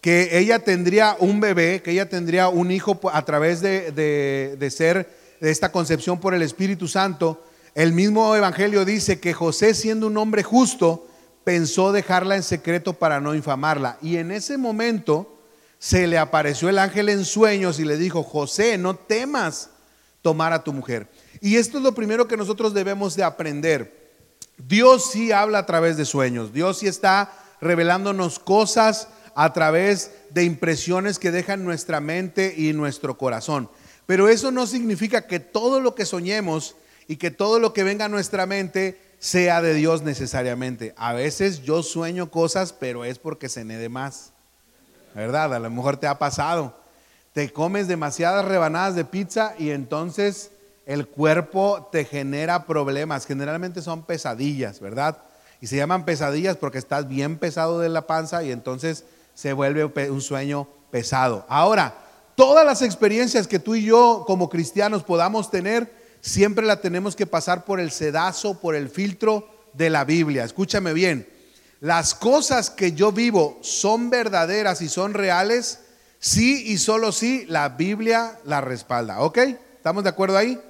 que 0.00 0.38
ella 0.38 0.60
tendría 0.60 1.14
un 1.18 1.40
bebé, 1.40 1.82
que 1.82 1.90
ella 1.90 2.08
tendría 2.08 2.48
un 2.48 2.70
hijo 2.70 2.98
a 3.12 3.22
través 3.26 3.60
de, 3.60 3.92
de, 3.92 4.70
ser 4.70 5.10
de 5.40 5.50
esta 5.50 5.70
concepción 5.70 6.18
por 6.18 6.32
el 6.32 6.40
Espíritu 6.40 6.88
Santo, 6.88 7.44
el 7.74 7.92
mismo 7.92 8.34
Evangelio 8.34 8.86
dice 8.86 9.20
que 9.20 9.34
José, 9.34 9.74
siendo 9.74 10.06
un 10.06 10.16
hombre 10.16 10.42
justo, 10.42 11.06
pensó 11.44 11.92
dejarla 11.92 12.36
en 12.36 12.42
secreto 12.42 12.94
para 12.94 13.20
no 13.20 13.34
infamarla. 13.34 13.98
Y 14.00 14.16
en 14.16 14.30
ese 14.30 14.56
momento 14.56 15.38
se 15.78 16.06
le 16.06 16.16
apareció 16.16 16.70
el 16.70 16.78
ángel 16.78 17.10
en 17.10 17.26
sueños 17.26 17.78
y 17.78 17.84
le 17.84 17.98
dijo, 17.98 18.22
José, 18.22 18.78
no 18.78 18.96
temas 18.96 19.68
tomar 20.22 20.54
a 20.54 20.64
tu 20.64 20.72
mujer. 20.72 21.08
Y 21.40 21.56
esto 21.56 21.78
es 21.78 21.84
lo 21.84 21.94
primero 21.94 22.28
que 22.28 22.36
nosotros 22.36 22.74
debemos 22.74 23.16
de 23.16 23.24
aprender. 23.24 24.10
Dios 24.58 25.10
sí 25.10 25.32
habla 25.32 25.58
a 25.58 25.66
través 25.66 25.96
de 25.96 26.04
sueños. 26.04 26.52
Dios 26.52 26.78
sí 26.78 26.86
está 26.86 27.32
revelándonos 27.60 28.38
cosas 28.38 29.08
a 29.34 29.52
través 29.52 30.10
de 30.30 30.44
impresiones 30.44 31.18
que 31.18 31.30
dejan 31.30 31.64
nuestra 31.64 32.00
mente 32.00 32.54
y 32.56 32.72
nuestro 32.72 33.16
corazón. 33.16 33.70
Pero 34.06 34.28
eso 34.28 34.50
no 34.50 34.66
significa 34.66 35.26
que 35.26 35.40
todo 35.40 35.80
lo 35.80 35.94
que 35.94 36.04
soñemos 36.04 36.74
y 37.06 37.16
que 37.16 37.30
todo 37.30 37.58
lo 37.58 37.72
que 37.72 37.84
venga 37.84 38.06
a 38.06 38.08
nuestra 38.08 38.44
mente 38.44 39.00
sea 39.18 39.62
de 39.62 39.74
Dios 39.74 40.02
necesariamente. 40.02 40.94
A 40.96 41.12
veces 41.12 41.62
yo 41.62 41.82
sueño 41.82 42.30
cosas, 42.30 42.72
pero 42.72 43.04
es 43.04 43.18
porque 43.18 43.48
cené 43.48 43.78
de 43.78 43.88
más. 43.88 44.32
¿Verdad? 45.14 45.54
A 45.54 45.58
lo 45.58 45.70
mejor 45.70 45.96
te 45.96 46.06
ha 46.06 46.18
pasado. 46.18 46.76
Te 47.32 47.52
comes 47.52 47.88
demasiadas 47.88 48.44
rebanadas 48.44 48.94
de 48.94 49.04
pizza 49.04 49.54
y 49.58 49.70
entonces 49.70 50.50
el 50.90 51.06
cuerpo 51.06 51.88
te 51.92 52.04
genera 52.04 52.66
problemas. 52.66 53.24
Generalmente 53.24 53.80
son 53.80 54.02
pesadillas, 54.02 54.80
¿verdad? 54.80 55.18
Y 55.60 55.68
se 55.68 55.76
llaman 55.76 56.04
pesadillas 56.04 56.56
porque 56.56 56.78
estás 56.78 57.06
bien 57.06 57.38
pesado 57.38 57.78
de 57.78 57.88
la 57.88 58.08
panza 58.08 58.42
y 58.42 58.50
entonces 58.50 59.04
se 59.32 59.52
vuelve 59.52 59.84
un 59.84 60.20
sueño 60.20 60.66
pesado. 60.90 61.46
Ahora, 61.48 61.94
todas 62.34 62.66
las 62.66 62.82
experiencias 62.82 63.46
que 63.46 63.60
tú 63.60 63.76
y 63.76 63.84
yo 63.84 64.24
como 64.26 64.48
cristianos 64.48 65.04
podamos 65.04 65.48
tener, 65.48 65.94
siempre 66.20 66.66
la 66.66 66.80
tenemos 66.80 67.14
que 67.14 67.24
pasar 67.24 67.64
por 67.64 67.78
el 67.78 67.92
sedazo, 67.92 68.58
por 68.58 68.74
el 68.74 68.88
filtro 68.88 69.48
de 69.74 69.90
la 69.90 70.04
Biblia. 70.04 70.42
Escúchame 70.42 70.92
bien, 70.92 71.28
las 71.78 72.16
cosas 72.16 72.68
que 72.68 72.94
yo 72.94 73.12
vivo 73.12 73.60
son 73.60 74.10
verdaderas 74.10 74.82
y 74.82 74.88
son 74.88 75.14
reales, 75.14 75.82
sí 76.18 76.64
y 76.66 76.78
solo 76.78 77.12
sí 77.12 77.46
la 77.48 77.68
Biblia 77.68 78.40
la 78.42 78.60
respalda. 78.60 79.20
¿Ok? 79.20 79.38
¿Estamos 79.76 80.02
de 80.02 80.10
acuerdo 80.10 80.36
ahí? 80.36 80.60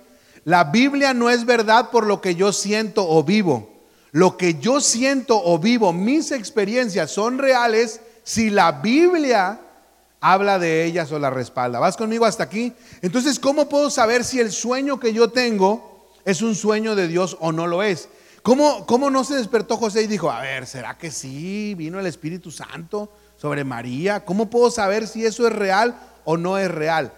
La 0.44 0.64
Biblia 0.64 1.14
no 1.14 1.30
es 1.30 1.44
verdad 1.44 1.90
por 1.90 2.06
lo 2.06 2.20
que 2.20 2.34
yo 2.34 2.52
siento 2.52 3.08
o 3.08 3.22
vivo. 3.22 3.68
Lo 4.12 4.36
que 4.36 4.54
yo 4.54 4.80
siento 4.80 5.40
o 5.42 5.58
vivo, 5.58 5.92
mis 5.92 6.32
experiencias 6.32 7.10
son 7.10 7.38
reales 7.38 8.00
si 8.24 8.50
la 8.50 8.72
Biblia 8.72 9.60
habla 10.20 10.58
de 10.58 10.84
ellas 10.84 11.12
o 11.12 11.18
la 11.18 11.30
respalda. 11.30 11.78
¿Vas 11.78 11.96
conmigo 11.96 12.24
hasta 12.24 12.44
aquí? 12.44 12.72
Entonces, 13.02 13.38
¿cómo 13.38 13.68
puedo 13.68 13.90
saber 13.90 14.24
si 14.24 14.40
el 14.40 14.52
sueño 14.52 14.98
que 14.98 15.12
yo 15.12 15.30
tengo 15.30 16.10
es 16.24 16.42
un 16.42 16.54
sueño 16.54 16.94
de 16.94 17.08
Dios 17.08 17.36
o 17.40 17.52
no 17.52 17.66
lo 17.66 17.82
es? 17.82 18.08
¿Cómo, 18.42 18.86
¿Cómo 18.86 19.10
no 19.10 19.22
se 19.22 19.34
despertó 19.34 19.76
José 19.76 20.02
y 20.02 20.06
dijo, 20.06 20.30
a 20.30 20.40
ver, 20.40 20.66
¿será 20.66 20.96
que 20.96 21.10
sí? 21.10 21.74
Vino 21.74 22.00
el 22.00 22.06
Espíritu 22.06 22.50
Santo 22.50 23.12
sobre 23.36 23.64
María. 23.64 24.24
¿Cómo 24.24 24.48
puedo 24.48 24.70
saber 24.70 25.06
si 25.06 25.24
eso 25.24 25.46
es 25.46 25.52
real 25.52 25.98
o 26.24 26.36
no 26.36 26.58
es 26.58 26.70
real? 26.70 27.12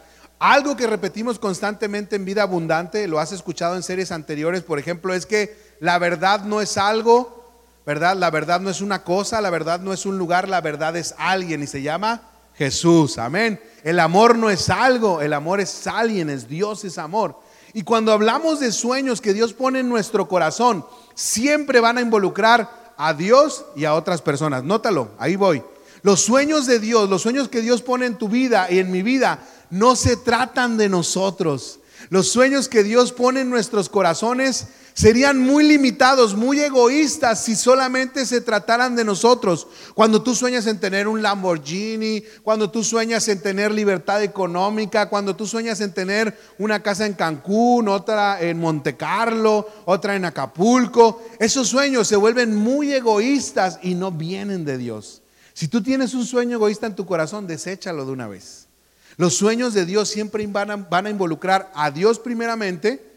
Algo 0.44 0.74
que 0.74 0.88
repetimos 0.88 1.38
constantemente 1.38 2.16
en 2.16 2.24
vida 2.24 2.42
abundante, 2.42 3.06
lo 3.06 3.20
has 3.20 3.30
escuchado 3.30 3.76
en 3.76 3.84
series 3.84 4.10
anteriores, 4.10 4.64
por 4.64 4.80
ejemplo, 4.80 5.14
es 5.14 5.24
que 5.24 5.56
la 5.78 6.00
verdad 6.00 6.42
no 6.42 6.60
es 6.60 6.78
algo, 6.78 7.44
¿verdad? 7.86 8.16
La 8.16 8.28
verdad 8.28 8.58
no 8.58 8.68
es 8.68 8.80
una 8.80 9.04
cosa, 9.04 9.40
la 9.40 9.50
verdad 9.50 9.78
no 9.78 9.92
es 9.92 10.04
un 10.04 10.18
lugar, 10.18 10.48
la 10.48 10.60
verdad 10.60 10.96
es 10.96 11.14
alguien 11.16 11.62
y 11.62 11.68
se 11.68 11.80
llama 11.80 12.22
Jesús, 12.56 13.18
amén. 13.18 13.62
El 13.84 14.00
amor 14.00 14.36
no 14.36 14.50
es 14.50 14.68
algo, 14.68 15.20
el 15.20 15.32
amor 15.32 15.60
es 15.60 15.86
alguien, 15.86 16.28
es 16.28 16.48
Dios, 16.48 16.84
es 16.84 16.98
amor. 16.98 17.38
Y 17.72 17.84
cuando 17.84 18.10
hablamos 18.10 18.58
de 18.58 18.72
sueños 18.72 19.20
que 19.20 19.34
Dios 19.34 19.52
pone 19.52 19.78
en 19.78 19.88
nuestro 19.88 20.26
corazón, 20.26 20.84
siempre 21.14 21.78
van 21.78 21.98
a 21.98 22.00
involucrar 22.00 22.94
a 22.96 23.14
Dios 23.14 23.64
y 23.76 23.84
a 23.84 23.94
otras 23.94 24.20
personas. 24.20 24.64
Nótalo, 24.64 25.10
ahí 25.18 25.36
voy. 25.36 25.62
Los 26.02 26.20
sueños 26.20 26.66
de 26.66 26.80
Dios, 26.80 27.08
los 27.08 27.22
sueños 27.22 27.48
que 27.48 27.60
Dios 27.60 27.80
pone 27.80 28.06
en 28.06 28.18
tu 28.18 28.28
vida 28.28 28.66
y 28.68 28.80
en 28.80 28.90
mi 28.90 29.02
vida, 29.02 29.38
no 29.72 29.96
se 29.96 30.18
tratan 30.18 30.76
de 30.76 30.90
nosotros. 30.90 31.80
Los 32.10 32.28
sueños 32.28 32.68
que 32.68 32.82
Dios 32.82 33.10
pone 33.10 33.40
en 33.40 33.48
nuestros 33.48 33.88
corazones 33.88 34.66
serían 34.92 35.38
muy 35.38 35.64
limitados, 35.64 36.36
muy 36.36 36.60
egoístas 36.60 37.42
si 37.42 37.56
solamente 37.56 38.26
se 38.26 38.42
trataran 38.42 38.94
de 38.96 39.04
nosotros. 39.06 39.66
Cuando 39.94 40.22
tú 40.22 40.34
sueñas 40.34 40.66
en 40.66 40.78
tener 40.78 41.08
un 41.08 41.22
Lamborghini, 41.22 42.22
cuando 42.42 42.70
tú 42.70 42.84
sueñas 42.84 43.26
en 43.28 43.40
tener 43.40 43.72
libertad 43.72 44.22
económica, 44.22 45.08
cuando 45.08 45.34
tú 45.34 45.46
sueñas 45.46 45.80
en 45.80 45.94
tener 45.94 46.38
una 46.58 46.82
casa 46.82 47.06
en 47.06 47.14
Cancún, 47.14 47.88
otra 47.88 48.42
en 48.42 48.60
Monte 48.60 48.94
Carlo, 48.94 49.66
otra 49.86 50.16
en 50.16 50.26
Acapulco, 50.26 51.22
esos 51.38 51.68
sueños 51.68 52.06
se 52.06 52.16
vuelven 52.16 52.54
muy 52.54 52.92
egoístas 52.92 53.78
y 53.82 53.94
no 53.94 54.10
vienen 54.10 54.66
de 54.66 54.76
Dios. 54.76 55.22
Si 55.54 55.68
tú 55.68 55.82
tienes 55.82 56.12
un 56.12 56.26
sueño 56.26 56.56
egoísta 56.56 56.86
en 56.86 56.94
tu 56.94 57.06
corazón, 57.06 57.46
deséchalo 57.46 58.04
de 58.04 58.12
una 58.12 58.28
vez. 58.28 58.68
Los 59.16 59.34
sueños 59.34 59.74
de 59.74 59.86
Dios 59.86 60.08
siempre 60.08 60.46
van 60.46 61.06
a, 61.06 61.10
involucrar 61.10 61.70
a 61.74 61.90
Dios 61.90 62.18
primeramente, 62.18 63.10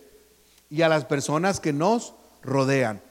y 0.70 0.82
a 0.82 0.90
las 0.90 1.06
personas 1.06 1.60
que 1.60 1.72
nos 1.72 2.14
rodean. 2.42 3.02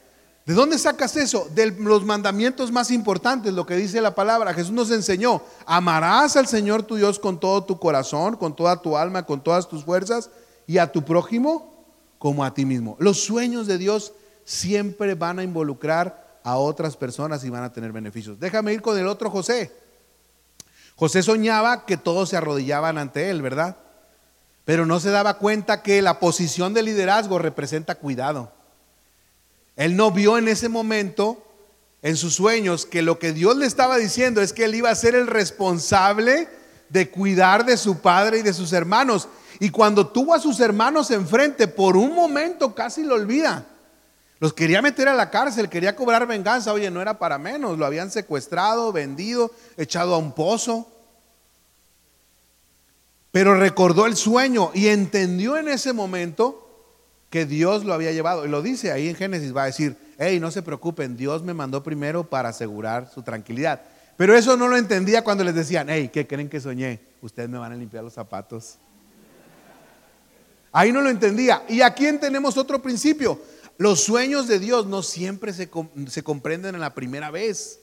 ¿De 0.45 0.53
dónde 0.53 0.77
sacas 0.77 1.15
eso? 1.15 1.49
De 1.55 1.71
los 1.71 2.03
mandamientos 2.03 2.71
más 2.71 2.91
importantes, 2.91 3.53
lo 3.53 3.65
que 3.65 3.75
dice 3.75 4.01
la 4.01 4.13
palabra. 4.13 4.53
Jesús 4.53 4.73
nos 4.73 4.91
enseñó, 4.91 5.41
amarás 5.65 6.35
al 6.35 6.47
Señor 6.47 6.83
tu 6.83 6.97
Dios 6.97 7.17
con 7.17 7.39
todo 7.39 7.63
tu 7.63 7.79
corazón, 7.79 8.35
con 8.35 8.55
toda 8.55 8.81
tu 8.81 8.95
alma, 8.95 9.25
con 9.25 9.43
todas 9.43 9.67
tus 9.67 9.83
fuerzas, 9.83 10.29
y 10.67 10.77
a 10.77 10.91
tu 10.91 11.03
prójimo 11.03 11.73
como 12.19 12.43
a 12.43 12.53
ti 12.53 12.65
mismo. 12.65 12.95
Los 12.99 13.23
sueños 13.23 13.65
de 13.65 13.77
Dios 13.77 14.13
siempre 14.43 15.15
van 15.15 15.39
a 15.39 15.43
involucrar 15.43 16.39
a 16.43 16.57
otras 16.57 16.95
personas 16.95 17.43
y 17.43 17.49
van 17.49 17.63
a 17.63 17.73
tener 17.73 17.91
beneficios. 17.91 18.39
Déjame 18.39 18.73
ir 18.73 18.81
con 18.81 18.97
el 18.97 19.07
otro 19.07 19.31
José. 19.31 19.71
José 20.95 21.23
soñaba 21.23 21.85
que 21.85 21.97
todos 21.97 22.29
se 22.29 22.37
arrodillaban 22.37 22.97
ante 22.97 23.29
él, 23.29 23.41
¿verdad? 23.41 23.77
pero 24.65 24.87
no 24.87 24.99
se 24.99 25.11
daba 25.11 25.35
cuenta 25.35 25.83
que 25.83 26.01
la 26.01 26.19
posición 26.19 26.73
de 26.73 26.81
liderazgo 26.81 27.37
representa 27.37 27.95
cuidado. 27.95 28.51
Él 29.75 29.95
no 29.95 30.11
vio 30.11 30.37
en 30.39 30.47
ese 30.47 30.69
momento, 30.69 31.45
en 32.01 32.17
sus 32.17 32.33
sueños, 32.33 32.87
que 32.87 33.03
lo 33.03 33.19
que 33.19 33.31
Dios 33.31 33.55
le 33.55 33.67
estaba 33.67 33.97
diciendo 33.97 34.41
es 34.41 34.53
que 34.53 34.65
él 34.65 34.73
iba 34.73 34.89
a 34.89 34.95
ser 34.95 35.13
el 35.13 35.27
responsable 35.27 36.49
de 36.89 37.09
cuidar 37.11 37.65
de 37.65 37.77
su 37.77 37.99
padre 37.99 38.39
y 38.39 38.41
de 38.41 38.53
sus 38.53 38.73
hermanos. 38.73 39.27
Y 39.59 39.69
cuando 39.69 40.07
tuvo 40.07 40.33
a 40.33 40.39
sus 40.39 40.59
hermanos 40.59 41.11
enfrente, 41.11 41.67
por 41.67 41.95
un 41.95 42.15
momento 42.15 42.73
casi 42.73 43.03
lo 43.03 43.13
olvida. 43.15 43.65
Los 44.39 44.53
quería 44.53 44.81
meter 44.81 45.07
a 45.07 45.13
la 45.13 45.29
cárcel, 45.29 45.69
quería 45.69 45.95
cobrar 45.95 46.27
venganza. 46.27 46.73
Oye, 46.73 46.91
no 46.91 47.01
era 47.01 47.17
para 47.17 47.37
menos, 47.37 47.77
lo 47.77 47.85
habían 47.85 48.11
secuestrado, 48.11 48.91
vendido, 48.91 49.51
echado 49.77 50.13
a 50.13 50.17
un 50.17 50.33
pozo. 50.33 50.91
Pero 53.31 53.55
recordó 53.55 54.05
el 54.05 54.15
sueño 54.15 54.71
y 54.73 54.87
entendió 54.87 55.57
en 55.57 55.67
ese 55.67 55.93
momento 55.93 56.61
que 57.29 57.45
Dios 57.45 57.83
lo 57.85 57.93
había 57.93 58.11
llevado. 58.11 58.45
Y 58.45 58.49
lo 58.49 58.61
dice 58.61 58.91
ahí 58.91 59.09
en 59.09 59.15
Génesis, 59.15 59.55
va 59.55 59.63
a 59.63 59.67
decir, 59.67 59.97
hey, 60.17 60.39
no 60.39 60.51
se 60.51 60.61
preocupen, 60.61 61.17
Dios 61.17 61.43
me 61.43 61.53
mandó 61.53 61.83
primero 61.83 62.23
para 62.23 62.49
asegurar 62.49 63.11
su 63.13 63.23
tranquilidad. 63.23 63.81
Pero 64.17 64.35
eso 64.35 64.55
no 64.55 64.67
lo 64.67 64.77
entendía 64.77 65.23
cuando 65.23 65.43
les 65.43 65.55
decían, 65.55 65.87
hey, 65.89 66.09
¿qué 66.13 66.25
creen 66.25 66.47
que 66.47 66.61
soñé? 66.61 67.01
Ustedes 67.21 67.49
me 67.49 67.57
van 67.57 67.73
a 67.73 67.75
limpiar 67.75 68.03
los 68.03 68.13
zapatos. 68.13 68.77
Ahí 70.71 70.91
no 70.91 71.01
lo 71.01 71.09
entendía. 71.09 71.63
Y 71.67 71.81
aquí 71.81 72.05
tenemos 72.13 72.57
otro 72.57 72.81
principio. 72.81 73.39
Los 73.77 74.01
sueños 74.03 74.47
de 74.47 74.59
Dios 74.59 74.85
no 74.87 75.03
siempre 75.03 75.53
se, 75.53 75.69
se 76.07 76.23
comprenden 76.23 76.75
en 76.75 76.81
la 76.81 76.93
primera 76.93 77.31
vez. 77.31 77.79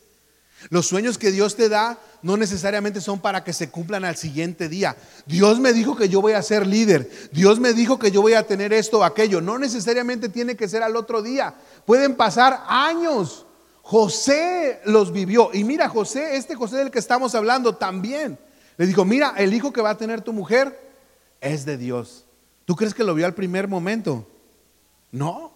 Los 0.71 0.87
sueños 0.87 1.19
que 1.19 1.33
Dios 1.33 1.57
te 1.57 1.69
da 1.69 1.99
no 2.23 2.37
necesariamente 2.37 3.01
son 3.01 3.21
para 3.21 3.43
que 3.43 3.53
se 3.53 3.71
cumplan 3.71 4.05
al 4.05 4.17
siguiente 4.17 4.69
día. 4.69 4.97
Dios 5.27 5.59
me 5.59 5.73
dijo 5.73 5.97
que 5.97 6.09
yo 6.09 6.21
voy 6.21 6.33
a 6.33 6.43
ser 6.43 6.67
líder. 6.67 7.11
Dios 7.33 7.59
me 7.59 7.73
dijo 7.73 7.99
que 7.99 8.11
yo 8.11 8.23
voy 8.23 8.35
a 8.35 8.47
tener 8.47 8.73
esto 8.73 9.01
o 9.01 9.05
aquello. 9.05 9.41
No 9.41 9.59
necesariamente 9.59 10.29
tiene 10.29 10.57
que 10.57 10.69
ser 10.69 10.83
al 10.83 10.97
otro 10.97 11.23
día. 11.23 11.55
Pueden 11.85 12.15
pasar 12.15 12.63
años. 12.69 13.47
José 13.83 14.81
los 14.85 15.13
vivió. 15.13 15.51
Y 15.53 15.65
mira, 15.65 15.89
José, 15.89 16.37
este 16.37 16.55
José 16.55 16.77
del 16.77 16.91
que 16.91 17.01
estamos 17.01 17.35
hablando 17.35 17.75
también. 17.75 18.39
Le 18.77 18.87
dijo, 18.87 19.05
mira, 19.05 19.35
el 19.37 19.53
hijo 19.53 19.73
que 19.73 19.83
va 19.83 19.91
a 19.91 19.99
tener 19.99 20.23
tu 20.23 20.33
mujer 20.33 20.79
es 21.41 21.65
de 21.65 21.77
Dios. 21.77 22.25
¿Tú 22.65 22.77
crees 22.77 22.95
que 22.95 23.05
lo 23.05 23.15
vio 23.15 23.27
al 23.27 23.35
primer 23.35 23.67
momento? 23.67 24.27
No. 25.11 25.52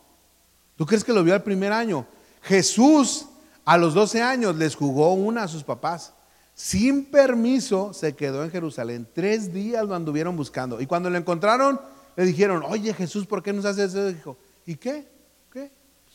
¿Tú 0.77 0.87
crees 0.87 1.05
que 1.05 1.13
lo 1.13 1.25
vio 1.25 1.35
al 1.35 1.43
primer 1.43 1.73
año? 1.73 2.07
Jesús 2.43 3.27
a 3.65 3.77
los 3.77 3.95
12 3.95 4.23
años 4.23 4.57
les 4.57 4.77
jugó 4.77 5.15
una 5.15 5.45
a 5.45 5.49
sus 5.49 5.65
papás. 5.65 6.13
Sin 6.55 7.07
permiso 7.07 7.93
se 7.93 8.15
quedó 8.15 8.45
en 8.45 8.51
Jerusalén. 8.51 9.09
Tres 9.13 9.53
días 9.53 9.85
lo 9.85 9.95
anduvieron 9.95 10.37
buscando. 10.37 10.81
Y 10.81 10.87
cuando 10.87 11.11
lo 11.11 11.19
encontraron, 11.19 11.81
le 12.15 12.25
dijeron, 12.25 12.63
oye 12.67 12.95
Jesús, 12.95 13.27
¿por 13.27 13.43
qué 13.43 13.53
nos 13.53 13.65
haces 13.65 13.91
eso? 13.93 14.09
Dijo, 14.09 14.39
¿y 14.65 14.77
qué? 14.77 15.07
¿Qué? 15.53 15.71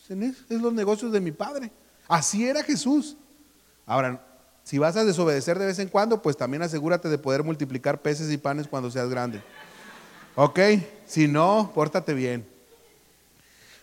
Pues 0.07 0.19
es 0.49 0.61
los 0.61 0.73
negocios 0.73 1.11
de 1.11 1.19
mi 1.19 1.31
padre. 1.31 1.71
Así 2.07 2.47
era 2.47 2.63
Jesús. 2.63 3.17
Ahora, 3.85 4.25
si 4.63 4.77
vas 4.77 4.95
a 4.95 5.03
desobedecer 5.03 5.59
de 5.59 5.65
vez 5.65 5.79
en 5.79 5.89
cuando, 5.89 6.21
pues 6.21 6.37
también 6.37 6.61
asegúrate 6.63 7.09
de 7.09 7.17
poder 7.17 7.43
multiplicar 7.43 8.01
peces 8.01 8.31
y 8.31 8.37
panes 8.37 8.67
cuando 8.67 8.89
seas 8.89 9.09
grande. 9.09 9.41
¿Ok? 10.35 10.59
Si 11.05 11.27
no, 11.27 11.71
pórtate 11.73 12.13
bien. 12.13 12.50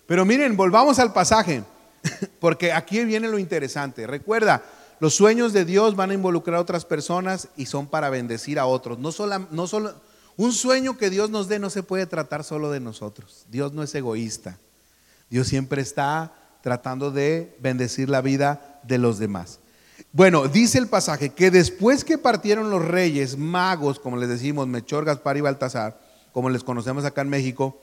Pero 0.08 0.24
miren, 0.24 0.56
volvamos 0.56 0.98
al 0.98 1.12
pasaje. 1.12 1.62
Porque 2.40 2.72
aquí 2.72 3.04
viene 3.04 3.28
lo 3.28 3.38
interesante. 3.38 4.06
Recuerda, 4.06 4.62
los 5.00 5.14
sueños 5.14 5.52
de 5.52 5.66
Dios 5.66 5.96
van 5.96 6.10
a 6.10 6.14
involucrar 6.14 6.56
a 6.56 6.60
otras 6.62 6.86
personas 6.86 7.48
y 7.58 7.66
son 7.66 7.86
para 7.86 8.08
bendecir 8.08 8.58
a 8.58 8.64
otros. 8.64 8.98
No 8.98 9.12
solo, 9.12 9.46
no 9.50 9.66
solo, 9.66 9.92
un 10.38 10.52
sueño 10.52 10.96
que 10.96 11.10
Dios 11.10 11.28
nos 11.28 11.46
dé 11.46 11.58
no 11.58 11.68
se 11.68 11.82
puede 11.82 12.06
tratar 12.06 12.42
solo 12.42 12.70
de 12.70 12.80
nosotros. 12.80 13.44
Dios 13.50 13.74
no 13.74 13.82
es 13.82 13.94
egoísta. 13.94 14.56
Dios 15.28 15.46
siempre 15.46 15.82
está 15.82 16.32
tratando 16.62 17.10
de 17.10 17.54
bendecir 17.60 18.08
la 18.08 18.22
vida 18.22 18.80
de 18.84 18.96
los 18.96 19.18
demás. 19.18 19.60
Bueno, 20.12 20.48
dice 20.48 20.78
el 20.78 20.88
pasaje 20.88 21.34
que 21.34 21.50
después 21.50 22.02
que 22.02 22.16
partieron 22.16 22.70
los 22.70 22.82
reyes 22.82 23.36
magos, 23.36 24.00
como 24.00 24.16
les 24.16 24.30
decimos, 24.30 24.68
Mechor, 24.68 25.04
Gaspar 25.04 25.36
y 25.36 25.42
Baltasar, 25.42 26.00
como 26.32 26.48
les 26.48 26.64
conocemos 26.64 27.04
acá 27.04 27.20
en 27.20 27.28
México, 27.28 27.78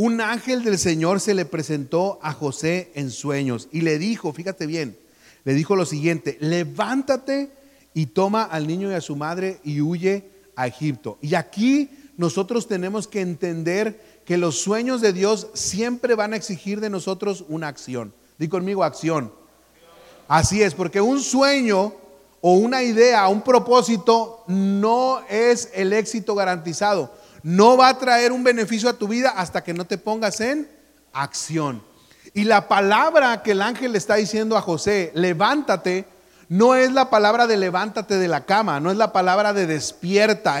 un 0.00 0.22
ángel 0.22 0.64
del 0.64 0.78
Señor 0.78 1.20
se 1.20 1.34
le 1.34 1.44
presentó 1.44 2.18
a 2.22 2.32
José 2.32 2.90
en 2.94 3.10
sueños 3.10 3.68
y 3.70 3.82
le 3.82 3.98
dijo, 3.98 4.32
fíjate 4.32 4.64
bien, 4.64 4.96
le 5.44 5.52
dijo 5.52 5.76
lo 5.76 5.84
siguiente, 5.84 6.38
levántate 6.40 7.50
y 7.92 8.06
toma 8.06 8.44
al 8.44 8.66
niño 8.66 8.90
y 8.90 8.94
a 8.94 9.02
su 9.02 9.14
madre 9.14 9.60
y 9.62 9.82
huye 9.82 10.30
a 10.56 10.66
Egipto. 10.66 11.18
Y 11.20 11.34
aquí 11.34 11.90
nosotros 12.16 12.66
tenemos 12.66 13.08
que 13.08 13.20
entender 13.20 14.22
que 14.24 14.38
los 14.38 14.58
sueños 14.58 15.02
de 15.02 15.12
Dios 15.12 15.48
siempre 15.52 16.14
van 16.14 16.32
a 16.32 16.36
exigir 16.36 16.80
de 16.80 16.88
nosotros 16.88 17.44
una 17.50 17.68
acción. 17.68 18.14
Di 18.38 18.48
conmigo 18.48 18.84
acción. 18.84 19.30
Así 20.28 20.62
es, 20.62 20.72
porque 20.72 21.02
un 21.02 21.20
sueño 21.20 21.92
o 22.40 22.54
una 22.54 22.82
idea, 22.82 23.28
un 23.28 23.42
propósito 23.42 24.44
no 24.46 25.20
es 25.28 25.70
el 25.74 25.92
éxito 25.92 26.34
garantizado 26.34 27.19
no 27.42 27.76
va 27.76 27.88
a 27.88 27.98
traer 27.98 28.32
un 28.32 28.44
beneficio 28.44 28.88
a 28.88 28.94
tu 28.94 29.08
vida 29.08 29.30
hasta 29.30 29.62
que 29.62 29.74
no 29.74 29.84
te 29.84 29.98
pongas 29.98 30.40
en 30.40 30.68
acción. 31.12 31.82
Y 32.34 32.44
la 32.44 32.68
palabra 32.68 33.42
que 33.42 33.52
el 33.52 33.62
ángel 33.62 33.92
le 33.92 33.98
está 33.98 34.16
diciendo 34.16 34.56
a 34.56 34.62
José, 34.62 35.10
levántate, 35.14 36.06
no 36.48 36.74
es 36.74 36.92
la 36.92 37.10
palabra 37.10 37.46
de 37.46 37.56
levántate 37.56 38.18
de 38.18 38.28
la 38.28 38.44
cama, 38.44 38.80
no 38.80 38.90
es 38.90 38.96
la 38.96 39.12
palabra 39.12 39.52
de 39.52 39.66
despierta. 39.66 40.60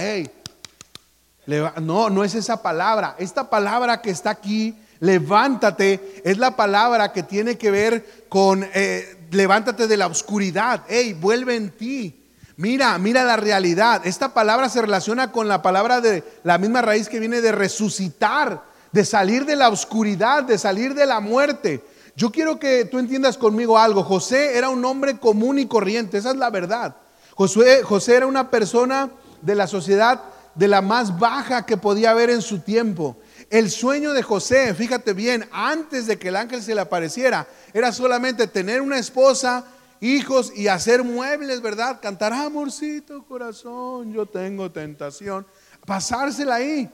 No, 1.80 2.10
no 2.10 2.24
es 2.24 2.34
esa 2.34 2.62
palabra. 2.62 3.16
Esta 3.18 3.50
palabra 3.50 4.00
que 4.00 4.10
está 4.10 4.30
aquí, 4.30 4.76
levántate, 5.00 6.22
es 6.24 6.38
la 6.38 6.56
palabra 6.56 7.12
que 7.12 7.22
tiene 7.22 7.56
que 7.56 7.70
ver 7.70 8.26
con 8.28 8.64
eh, 8.74 9.26
levántate 9.30 9.86
de 9.86 9.96
la 9.96 10.06
oscuridad, 10.06 10.84
vuelve 11.20 11.56
en 11.56 11.70
ti. 11.70 12.19
Mira, 12.60 12.98
mira 12.98 13.24
la 13.24 13.38
realidad. 13.38 14.02
Esta 14.06 14.34
palabra 14.34 14.68
se 14.68 14.82
relaciona 14.82 15.32
con 15.32 15.48
la 15.48 15.62
palabra 15.62 16.02
de 16.02 16.22
la 16.42 16.58
misma 16.58 16.82
raíz 16.82 17.08
que 17.08 17.18
viene 17.18 17.40
de 17.40 17.52
resucitar, 17.52 18.62
de 18.92 19.06
salir 19.06 19.46
de 19.46 19.56
la 19.56 19.70
oscuridad, 19.70 20.42
de 20.42 20.58
salir 20.58 20.92
de 20.92 21.06
la 21.06 21.20
muerte. 21.20 21.82
Yo 22.16 22.30
quiero 22.30 22.58
que 22.58 22.84
tú 22.84 22.98
entiendas 22.98 23.38
conmigo 23.38 23.78
algo. 23.78 24.02
José 24.02 24.58
era 24.58 24.68
un 24.68 24.84
hombre 24.84 25.16
común 25.16 25.58
y 25.58 25.64
corriente, 25.64 26.18
esa 26.18 26.32
es 26.32 26.36
la 26.36 26.50
verdad. 26.50 26.96
José, 27.34 27.82
José 27.82 28.16
era 28.16 28.26
una 28.26 28.50
persona 28.50 29.08
de 29.40 29.54
la 29.54 29.66
sociedad 29.66 30.20
de 30.54 30.68
la 30.68 30.82
más 30.82 31.18
baja 31.18 31.64
que 31.64 31.78
podía 31.78 32.10
haber 32.10 32.28
en 32.28 32.42
su 32.42 32.58
tiempo. 32.58 33.16
El 33.48 33.70
sueño 33.70 34.12
de 34.12 34.22
José, 34.22 34.74
fíjate 34.74 35.14
bien, 35.14 35.48
antes 35.50 36.06
de 36.06 36.18
que 36.18 36.28
el 36.28 36.36
ángel 36.36 36.62
se 36.62 36.74
le 36.74 36.82
apareciera, 36.82 37.46
era 37.72 37.90
solamente 37.90 38.46
tener 38.48 38.82
una 38.82 38.98
esposa, 38.98 39.64
hijos 40.00 40.52
y 40.56 40.68
hacer 40.68 41.04
muebles, 41.04 41.60
¿verdad? 41.60 42.00
Cantar, 42.00 42.32
amorcito 42.32 43.22
corazón, 43.24 44.12
yo 44.12 44.26
tengo 44.26 44.70
tentación. 44.70 45.46
Pasársela 45.86 46.56
ahí, 46.56 46.90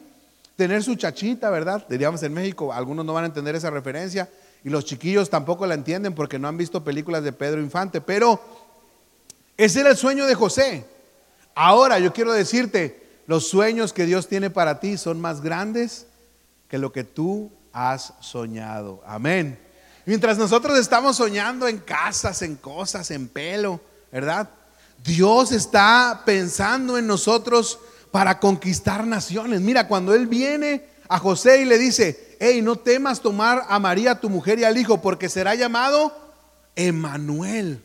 tener 0.56 0.82
su 0.82 0.94
chachita, 0.96 1.50
¿verdad? 1.50 1.86
Diríamos 1.88 2.22
en 2.22 2.34
México, 2.34 2.72
algunos 2.72 3.04
no 3.04 3.12
van 3.12 3.24
a 3.24 3.28
entender 3.28 3.54
esa 3.54 3.70
referencia 3.70 4.28
y 4.64 4.70
los 4.70 4.84
chiquillos 4.84 5.30
tampoco 5.30 5.66
la 5.66 5.74
entienden 5.74 6.14
porque 6.14 6.38
no 6.38 6.48
han 6.48 6.56
visto 6.56 6.82
películas 6.82 7.22
de 7.22 7.32
Pedro 7.32 7.60
Infante, 7.60 8.00
pero 8.00 8.40
Ese 9.56 9.80
era 9.80 9.90
el 9.90 9.96
sueño 9.96 10.26
de 10.26 10.34
José. 10.34 10.84
Ahora 11.54 11.98
yo 11.98 12.12
quiero 12.12 12.32
decirte, 12.32 13.02
los 13.26 13.48
sueños 13.48 13.92
que 13.92 14.04
Dios 14.04 14.28
tiene 14.28 14.50
para 14.50 14.80
ti 14.80 14.98
son 14.98 15.20
más 15.20 15.40
grandes 15.40 16.06
que 16.68 16.76
lo 16.78 16.92
que 16.92 17.04
tú 17.04 17.50
has 17.72 18.12
soñado. 18.20 19.02
Amén. 19.06 19.65
Mientras 20.06 20.38
nosotros 20.38 20.78
estamos 20.78 21.16
soñando 21.16 21.66
en 21.66 21.78
casas, 21.78 22.40
en 22.42 22.54
cosas, 22.54 23.10
en 23.10 23.26
pelo, 23.26 23.80
¿verdad? 24.12 24.48
Dios 25.04 25.50
está 25.50 26.22
pensando 26.24 26.96
en 26.96 27.08
nosotros 27.08 27.80
para 28.12 28.38
conquistar 28.38 29.04
naciones. 29.04 29.60
Mira, 29.60 29.88
cuando 29.88 30.14
Él 30.14 30.28
viene 30.28 30.86
a 31.08 31.18
José 31.18 31.62
y 31.62 31.64
le 31.64 31.76
dice, 31.76 32.36
hey, 32.38 32.62
no 32.62 32.76
temas 32.76 33.20
tomar 33.20 33.64
a 33.68 33.80
María, 33.80 34.20
tu 34.20 34.30
mujer, 34.30 34.60
y 34.60 34.64
al 34.64 34.78
hijo, 34.78 35.02
porque 35.02 35.28
será 35.28 35.56
llamado 35.56 36.16
Emanuel. 36.76 37.82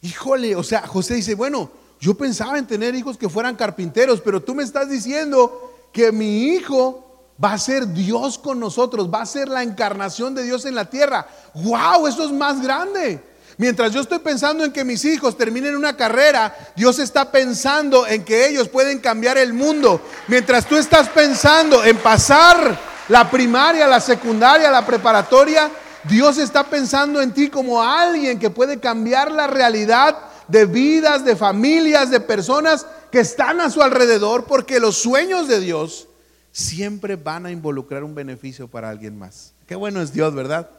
Híjole, 0.00 0.56
o 0.56 0.62
sea, 0.62 0.86
José 0.86 1.14
dice, 1.14 1.34
bueno, 1.34 1.70
yo 2.00 2.14
pensaba 2.14 2.58
en 2.58 2.66
tener 2.66 2.94
hijos 2.94 3.18
que 3.18 3.28
fueran 3.28 3.54
carpinteros, 3.54 4.22
pero 4.22 4.42
tú 4.42 4.54
me 4.54 4.64
estás 4.64 4.88
diciendo 4.88 5.88
que 5.92 6.10
mi 6.10 6.48
hijo 6.48 7.01
va 7.42 7.52
a 7.52 7.58
ser 7.58 7.88
Dios 7.88 8.38
con 8.38 8.60
nosotros, 8.60 9.08
va 9.12 9.22
a 9.22 9.26
ser 9.26 9.48
la 9.48 9.62
encarnación 9.62 10.34
de 10.34 10.42
Dios 10.42 10.64
en 10.64 10.74
la 10.74 10.86
tierra. 10.86 11.26
¡Wow! 11.54 12.06
Eso 12.06 12.24
es 12.24 12.32
más 12.32 12.62
grande. 12.62 13.22
Mientras 13.58 13.92
yo 13.92 14.00
estoy 14.00 14.18
pensando 14.18 14.64
en 14.64 14.72
que 14.72 14.84
mis 14.84 15.04
hijos 15.04 15.36
terminen 15.36 15.76
una 15.76 15.96
carrera, 15.96 16.56
Dios 16.74 16.98
está 16.98 17.30
pensando 17.30 18.06
en 18.06 18.24
que 18.24 18.48
ellos 18.48 18.68
pueden 18.68 18.98
cambiar 18.98 19.38
el 19.38 19.52
mundo. 19.52 20.00
Mientras 20.28 20.66
tú 20.66 20.76
estás 20.76 21.08
pensando 21.08 21.84
en 21.84 21.96
pasar 21.98 22.78
la 23.08 23.30
primaria, 23.30 23.86
la 23.86 24.00
secundaria, 24.00 24.70
la 24.70 24.86
preparatoria, 24.86 25.70
Dios 26.04 26.38
está 26.38 26.64
pensando 26.64 27.20
en 27.20 27.32
ti 27.32 27.48
como 27.48 27.82
alguien 27.82 28.38
que 28.38 28.50
puede 28.50 28.80
cambiar 28.80 29.30
la 29.30 29.46
realidad 29.46 30.16
de 30.48 30.64
vidas, 30.66 31.24
de 31.24 31.36
familias, 31.36 32.10
de 32.10 32.20
personas 32.20 32.86
que 33.10 33.20
están 33.20 33.60
a 33.60 33.70
su 33.70 33.82
alrededor, 33.82 34.44
porque 34.44 34.80
los 34.80 34.96
sueños 34.96 35.46
de 35.46 35.60
Dios 35.60 36.08
siempre 36.52 37.16
van 37.16 37.46
a 37.46 37.50
involucrar 37.50 38.04
un 38.04 38.14
beneficio 38.14 38.68
para 38.68 38.90
alguien 38.90 39.18
más. 39.18 39.54
Qué 39.66 39.74
bueno 39.74 40.00
es 40.00 40.12
Dios, 40.12 40.34
¿verdad? 40.34 40.70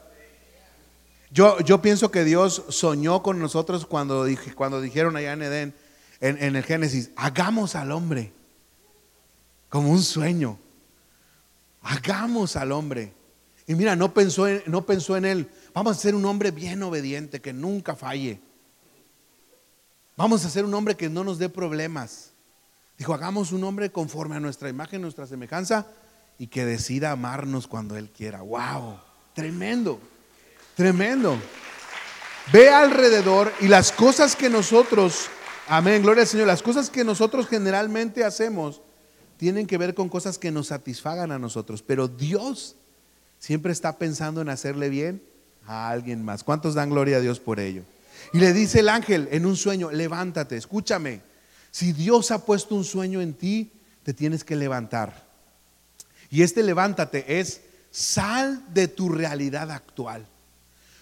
Yo, 1.30 1.58
yo 1.60 1.82
pienso 1.82 2.10
que 2.10 2.24
Dios 2.24 2.64
soñó 2.68 3.22
con 3.22 3.40
nosotros 3.40 3.84
cuando, 3.86 4.26
cuando 4.54 4.80
dijeron 4.80 5.16
allá 5.16 5.32
en 5.32 5.42
Edén, 5.42 5.74
en, 6.20 6.42
en 6.42 6.56
el 6.56 6.62
Génesis, 6.62 7.10
hagamos 7.16 7.74
al 7.74 7.90
hombre 7.90 8.32
como 9.68 9.90
un 9.90 10.02
sueño. 10.02 10.56
Hagamos 11.82 12.54
al 12.54 12.70
hombre. 12.70 13.12
Y 13.66 13.74
mira, 13.74 13.96
no 13.96 14.14
pensó, 14.14 14.46
en, 14.46 14.62
no 14.66 14.86
pensó 14.86 15.16
en 15.16 15.24
él, 15.24 15.50
vamos 15.72 15.96
a 15.96 16.00
ser 16.00 16.14
un 16.14 16.24
hombre 16.26 16.52
bien 16.52 16.82
obediente, 16.84 17.40
que 17.40 17.52
nunca 17.52 17.96
falle. 17.96 18.40
Vamos 20.16 20.44
a 20.44 20.50
ser 20.50 20.64
un 20.64 20.74
hombre 20.74 20.96
que 20.96 21.08
no 21.08 21.24
nos 21.24 21.38
dé 21.38 21.48
problemas. 21.48 22.33
Dijo, 22.98 23.14
hagamos 23.14 23.52
un 23.52 23.64
hombre 23.64 23.90
conforme 23.90 24.36
a 24.36 24.40
nuestra 24.40 24.68
imagen, 24.68 25.02
nuestra 25.02 25.26
semejanza, 25.26 25.86
y 26.38 26.46
que 26.48 26.64
decida 26.64 27.10
amarnos 27.10 27.66
cuando 27.66 27.96
Él 27.96 28.10
quiera. 28.10 28.42
¡Wow! 28.42 28.98
Tremendo. 29.34 30.00
Tremendo. 30.76 31.36
Ve 32.52 32.68
alrededor 32.68 33.52
y 33.60 33.68
las 33.68 33.90
cosas 33.90 34.36
que 34.36 34.50
nosotros, 34.50 35.28
amén, 35.66 36.02
gloria 36.02 36.22
al 36.22 36.28
Señor, 36.28 36.46
las 36.46 36.62
cosas 36.62 36.90
que 36.90 37.04
nosotros 37.04 37.46
generalmente 37.48 38.24
hacemos 38.24 38.82
tienen 39.36 39.66
que 39.66 39.78
ver 39.78 39.94
con 39.94 40.08
cosas 40.08 40.38
que 40.38 40.50
nos 40.50 40.68
satisfagan 40.68 41.32
a 41.32 41.38
nosotros, 41.38 41.82
pero 41.82 42.06
Dios 42.06 42.76
siempre 43.38 43.72
está 43.72 43.98
pensando 43.98 44.40
en 44.40 44.48
hacerle 44.48 44.88
bien 44.88 45.22
a 45.66 45.88
alguien 45.90 46.24
más. 46.24 46.44
¿Cuántos 46.44 46.74
dan 46.74 46.90
gloria 46.90 47.16
a 47.16 47.20
Dios 47.20 47.40
por 47.40 47.60
ello? 47.60 47.82
Y 48.32 48.38
le 48.38 48.52
dice 48.52 48.80
el 48.80 48.88
ángel 48.88 49.28
en 49.30 49.46
un 49.46 49.56
sueño, 49.56 49.90
levántate, 49.90 50.56
escúchame, 50.56 51.20
si 51.74 51.92
Dios 51.92 52.30
ha 52.30 52.44
puesto 52.44 52.76
un 52.76 52.84
sueño 52.84 53.20
en 53.20 53.34
ti, 53.34 53.72
te 54.04 54.14
tienes 54.14 54.44
que 54.44 54.54
levantar. 54.54 55.24
Y 56.30 56.44
este 56.44 56.62
levántate 56.62 57.40
es 57.40 57.62
sal 57.90 58.62
de 58.72 58.86
tu 58.86 59.08
realidad 59.08 59.72
actual. 59.72 60.24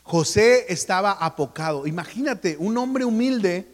José 0.02 0.64
estaba 0.72 1.12
apocado. 1.12 1.86
Imagínate, 1.86 2.56
un 2.58 2.78
hombre 2.78 3.04
humilde 3.04 3.68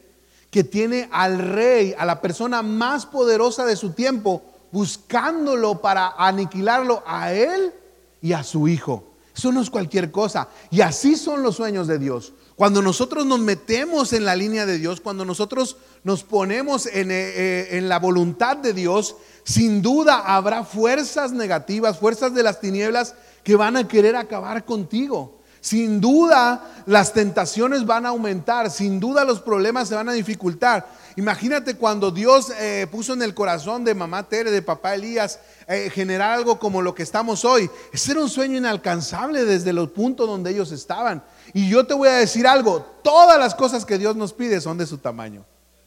que 0.51 0.65
tiene 0.65 1.09
al 1.13 1.39
rey, 1.39 1.95
a 1.97 2.05
la 2.05 2.21
persona 2.21 2.63
más 2.63 3.07
poderosa 3.07 3.65
de 3.65 3.77
su 3.77 3.93
tiempo, 3.93 4.43
buscándolo 4.73 5.81
para 5.81 6.15
aniquilarlo 6.19 7.05
a 7.07 7.33
él 7.33 7.73
y 8.21 8.33
a 8.33 8.43
su 8.43 8.67
hijo. 8.67 9.05
Eso 9.37 9.53
no 9.53 9.61
es 9.61 9.71
cualquier 9.71 10.11
cosa. 10.11 10.49
Y 10.69 10.81
así 10.81 11.15
son 11.15 11.45
los 11.45 11.55
sueños 11.55 11.87
de 11.87 12.01
Dios. 12.01 12.33
Cuando 12.59 12.83
nosotros 12.83 13.25
nos 13.25 13.39
metemos 13.39 14.13
en 14.13 14.25
la 14.25 14.35
línea 14.35 14.67
de 14.67 14.79
Dios, 14.79 15.01
cuando 15.01 15.25
nosotros 15.25 15.77
nos 16.03 16.25
ponemos 16.25 16.87
en, 16.87 17.13
eh, 17.13 17.15
eh, 17.15 17.69
en, 17.79 17.89
la 17.89 18.01
voluntad 18.01 18.57
de 18.57 18.73
Dios, 18.73 19.15
sin 19.45 19.81
duda 19.81 20.25
habrá 20.27 20.65
fuerzas 20.65 21.31
negativas, 21.31 22.01
fuerzas 22.01 22.35
de 22.35 22.43
las 22.43 22.59
tinieblas 22.59 23.15
que 23.45 23.55
van 23.55 23.77
a 23.77 23.87
querer 23.87 24.17
acabar 24.17 24.65
contigo. 24.65 25.39
Sin 25.61 26.01
duda 26.01 26.83
las 26.87 27.13
tentaciones 27.13 27.87
van 27.87 28.07
a 28.07 28.11
aumentar, 28.11 28.73
sin 28.73 28.99
duda 28.99 29.25
los 29.25 29.41
problemas 29.41 29.89
se 29.89 29.95
van 29.95 30.09
a 30.09 30.13
dificultar. 30.13 30.85
Imagínate 31.15 31.75
cuando 31.75 32.11
Dios 32.11 32.53
eh, 32.59 32.87
puso 32.91 33.13
en 33.13 33.23
el 33.23 33.35
corazón 33.35 33.85
de 33.85 33.95
mamá 33.95 34.29
Tere, 34.29 34.51
de 34.51 34.63
papá 34.63 34.95
Elías, 34.95 35.41
eh, 35.67 35.91
generar 35.93 36.33
algo 36.33 36.59
como 36.59 36.81
lo 36.81 36.95
que 36.95 37.03
estamos 37.03 37.45
hoy. 37.45 37.71
Ese 37.93 38.13
era 38.13 38.21
un 38.21 38.29
sueño 38.29 38.57
inalcanzable 38.57 39.45
desde 39.45 39.73
los 39.73 39.91
puntos 39.91 40.29
donde 40.29 40.51
ellos 40.51 40.73
estaban. 40.73 41.23
Y 41.53 41.69
yo 41.69 41.87
te 41.87 41.95
voy 41.95 42.09
a 42.09 42.17
decir 42.17 42.47
algo, 42.47 42.85
todas 43.03 43.39
las 43.39 43.55
cosas 43.55 43.85
que 43.85 43.99
Dios 43.99 44.17
nos 44.17 44.33
pide 44.33 44.61
son 44.61 44.79
de 44.79 44.87
su 44.87 44.99
tamaño. 44.99 45.45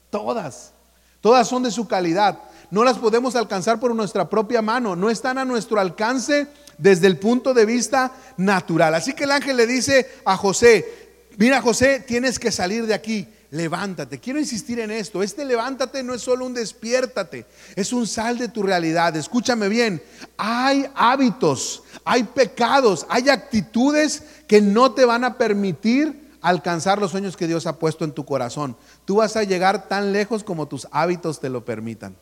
Todas. 0.10 0.74
Todas 1.22 1.48
son 1.48 1.64
de 1.64 1.72
su 1.72 1.88
calidad. 1.88 2.40
No 2.72 2.84
las 2.84 2.98
podemos 2.98 3.36
alcanzar 3.36 3.80
por 3.80 3.94
nuestra 3.94 4.30
propia 4.30 4.62
mano. 4.62 4.96
No 4.96 5.10
están 5.10 5.38
a 5.38 5.46
nuestro 5.46 5.80
alcance 5.80 6.48
desde 6.78 7.08
el 7.08 7.18
punto 7.20 7.54
de 7.54 7.66
vista 7.66 8.12
natural. 8.38 8.96
Así 8.96 9.14
que 9.14 9.26
el 9.26 9.32
ángel 9.32 9.58
le 9.58 9.68
dice 9.68 10.10
a 10.26 10.36
José, 10.36 11.28
mira 11.38 11.62
José, 11.62 12.00
tienes 12.00 12.40
que 12.40 12.52
salir 12.52 12.88
de 12.88 12.94
aquí, 12.94 13.28
levántate. 13.52 14.20
Quiero 14.20 14.40
insistir 14.40 14.80
en 14.80 14.90
esto, 14.92 15.22
este 15.22 15.46
levántate 15.46 16.02
no 16.02 16.14
es 16.14 16.22
solo 16.22 16.46
un 16.46 16.54
despiértate, 16.54 17.46
es 17.76 17.94
un 17.94 18.08
sal 18.08 18.38
de 18.38 18.48
tu 18.48 18.64
realidad. 18.64 19.16
Escúchame 19.16 19.70
bien, 19.70 20.02
hay 20.38 20.86
hábitos, 20.96 21.84
hay 22.04 22.24
pecados, 22.24 23.06
hay 23.10 23.30
actitudes 23.30 24.24
que 24.48 24.62
no 24.62 24.94
te 24.94 25.06
van 25.06 25.24
a 25.24 25.38
permitir 25.38 26.32
alcanzar 26.42 27.00
los 27.00 27.12
sueños 27.12 27.38
que 27.38 27.48
Dios 27.48 27.68
ha 27.68 27.78
puesto 27.78 28.06
en 28.06 28.14
tu 28.14 28.26
corazón. 28.26 28.76
Tú 29.06 29.18
vas 29.18 29.36
a 29.36 29.44
llegar 29.44 29.88
tan 29.88 30.14
lejos 30.14 30.44
como 30.44 30.68
tus 30.68 30.88
hábitos 30.92 31.40
te 31.40 31.50
lo 31.50 31.66
permitan, 31.66 32.16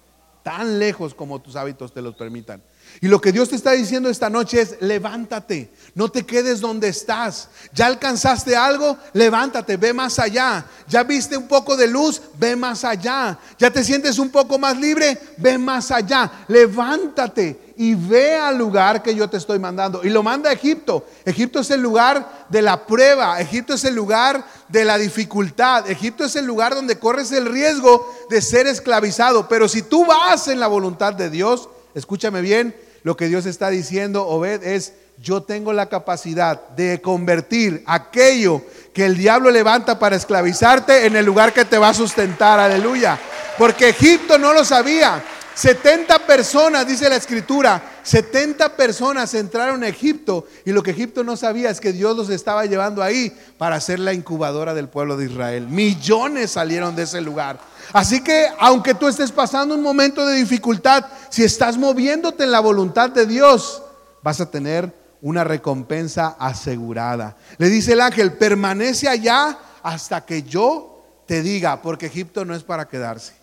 tan 0.44 0.80
lejos 0.80 1.14
como 1.14 1.42
tus 1.42 1.56
hábitos 1.56 1.94
te 1.94 2.02
lo 2.02 2.18
permitan. 2.18 2.62
Y 3.02 3.08
lo 3.08 3.22
que 3.22 3.32
Dios 3.32 3.50
te 3.50 3.56
está 3.56 3.72
diciendo 3.72 4.10
esta 4.10 4.30
noche 4.30 4.62
es, 4.62 4.76
levántate, 4.82 5.72
no 5.96 6.10
te 6.10 6.26
quedes 6.26 6.60
donde 6.60 6.90
estás. 6.90 7.50
Ya 7.74 7.86
alcanzaste 7.86 8.56
algo, 8.56 8.98
levántate, 9.14 9.78
ve 9.78 9.94
más 9.94 10.20
allá. 10.20 10.66
Ya 10.88 11.04
viste 11.04 11.38
un 11.38 11.48
poco 11.48 11.78
de 11.78 11.88
luz, 11.88 12.22
ve 12.38 12.56
más 12.56 12.84
allá. 12.84 13.38
Ya 13.58 13.72
te 13.72 13.84
sientes 13.84 14.20
un 14.20 14.30
poco 14.30 14.60
más 14.60 14.78
libre, 14.78 15.18
ve 15.38 15.58
más 15.58 15.92
allá. 15.92 16.30
Levántate 16.50 17.74
y 17.78 17.96
ve 17.96 18.36
al 18.36 18.58
lugar 18.58 19.02
que 19.02 19.16
yo 19.16 19.30
te 19.30 19.38
estoy 19.38 19.58
mandando. 19.58 20.02
Y 20.04 20.10
lo 20.10 20.22
manda 20.22 20.50
a 20.50 20.54
Egipto. 20.54 21.08
Egipto 21.24 21.62
es 21.62 21.72
el 21.72 21.82
lugar 21.82 22.46
de 22.50 22.62
la 22.62 22.86
prueba, 22.86 23.40
Egipto 23.40 23.76
es 23.76 23.86
el 23.86 23.96
lugar 23.96 24.46
de 24.68 24.84
la 24.84 24.98
dificultad, 24.98 25.90
Egipto 25.90 26.26
es 26.26 26.36
el 26.36 26.46
lugar 26.46 26.76
donde 26.76 27.00
corres 27.00 27.32
el 27.32 27.46
riesgo 27.46 28.06
de 28.30 28.42
ser 28.42 28.68
esclavizado. 28.68 29.48
Pero 29.48 29.70
si 29.70 29.82
tú 29.82 30.06
vas 30.06 30.50
en 30.50 30.60
la 30.60 30.68
voluntad 30.68 31.14
de 31.14 31.30
Dios, 31.30 31.70
escúchame 31.96 32.42
bien, 32.42 32.76
lo 33.04 33.16
que 33.16 33.28
Dios 33.28 33.46
está 33.46 33.70
diciendo, 33.70 34.28
Obed, 34.28 34.64
es, 34.64 34.94
yo 35.18 35.44
tengo 35.44 35.74
la 35.74 35.88
capacidad 35.88 36.70
de 36.70 37.02
convertir 37.02 37.84
aquello 37.86 38.64
que 38.94 39.06
el 39.06 39.18
diablo 39.18 39.52
levanta 39.52 40.00
para 40.00 40.16
esclavizarte 40.16 41.06
en 41.06 41.16
el 41.16 41.26
lugar 41.26 41.54
que 41.54 41.66
te 41.66 41.78
va 41.78 41.90
a 41.90 41.94
sustentar, 41.94 42.60
aleluya. 42.60 43.20
Porque 43.58 43.90
Egipto 43.90 44.38
no 44.38 44.54
lo 44.54 44.64
sabía. 44.64 45.24
70 45.54 46.20
personas, 46.20 46.88
dice 46.88 47.10
la 47.10 47.18
escritura, 47.18 47.99
70 48.10 48.76
personas 48.76 49.36
entraron 49.36 49.84
a 49.84 49.88
Egipto 49.88 50.48
y 50.66 50.72
lo 50.72 50.82
que 50.82 50.90
Egipto 50.90 51.24
no 51.24 51.38
sabía 51.38 51.70
es 51.70 51.80
que 51.80 51.94
Dios 51.94 52.18
los 52.18 52.32
estaba 52.32 52.66
llevando 52.66 53.04
ahí 53.04 53.32
para 53.60 53.80
ser 53.80 54.00
la 54.00 54.14
incubadora 54.14 54.74
del 54.74 54.90
pueblo 54.90 55.16
de 55.16 55.26
Israel. 55.26 55.68
Millones 55.68 56.50
salieron 56.50 56.96
de 56.96 57.04
ese 57.04 57.22
lugar. 57.22 57.60
Así 57.94 58.24
que 58.24 58.48
aunque 58.58 58.96
tú 58.96 59.08
estés 59.08 59.32
pasando 59.32 59.76
un 59.76 59.84
momento 59.84 60.26
de 60.26 60.38
dificultad, 60.38 61.06
si 61.30 61.44
estás 61.44 61.78
moviéndote 61.78 62.46
en 62.46 62.50
la 62.50 62.62
voluntad 62.62 63.12
de 63.12 63.28
Dios, 63.28 63.84
vas 64.24 64.42
a 64.42 64.50
tener 64.50 64.92
una 65.22 65.44
recompensa 65.44 66.36
asegurada. 66.40 67.38
Le 67.60 67.70
dice 67.70 67.94
el 67.94 68.02
ángel, 68.02 68.34
permanece 68.34 69.08
allá 69.08 69.56
hasta 69.84 70.26
que 70.26 70.42
yo 70.42 71.06
te 71.28 71.44
diga, 71.44 71.80
porque 71.84 72.08
Egipto 72.08 72.44
no 72.44 72.56
es 72.56 72.64
para 72.64 72.88
quedarse. 72.88 73.34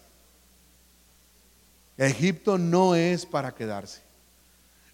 Egipto 1.97 2.59
no 2.59 2.97
es 2.97 3.27
para 3.27 3.55
quedarse. 3.55 4.06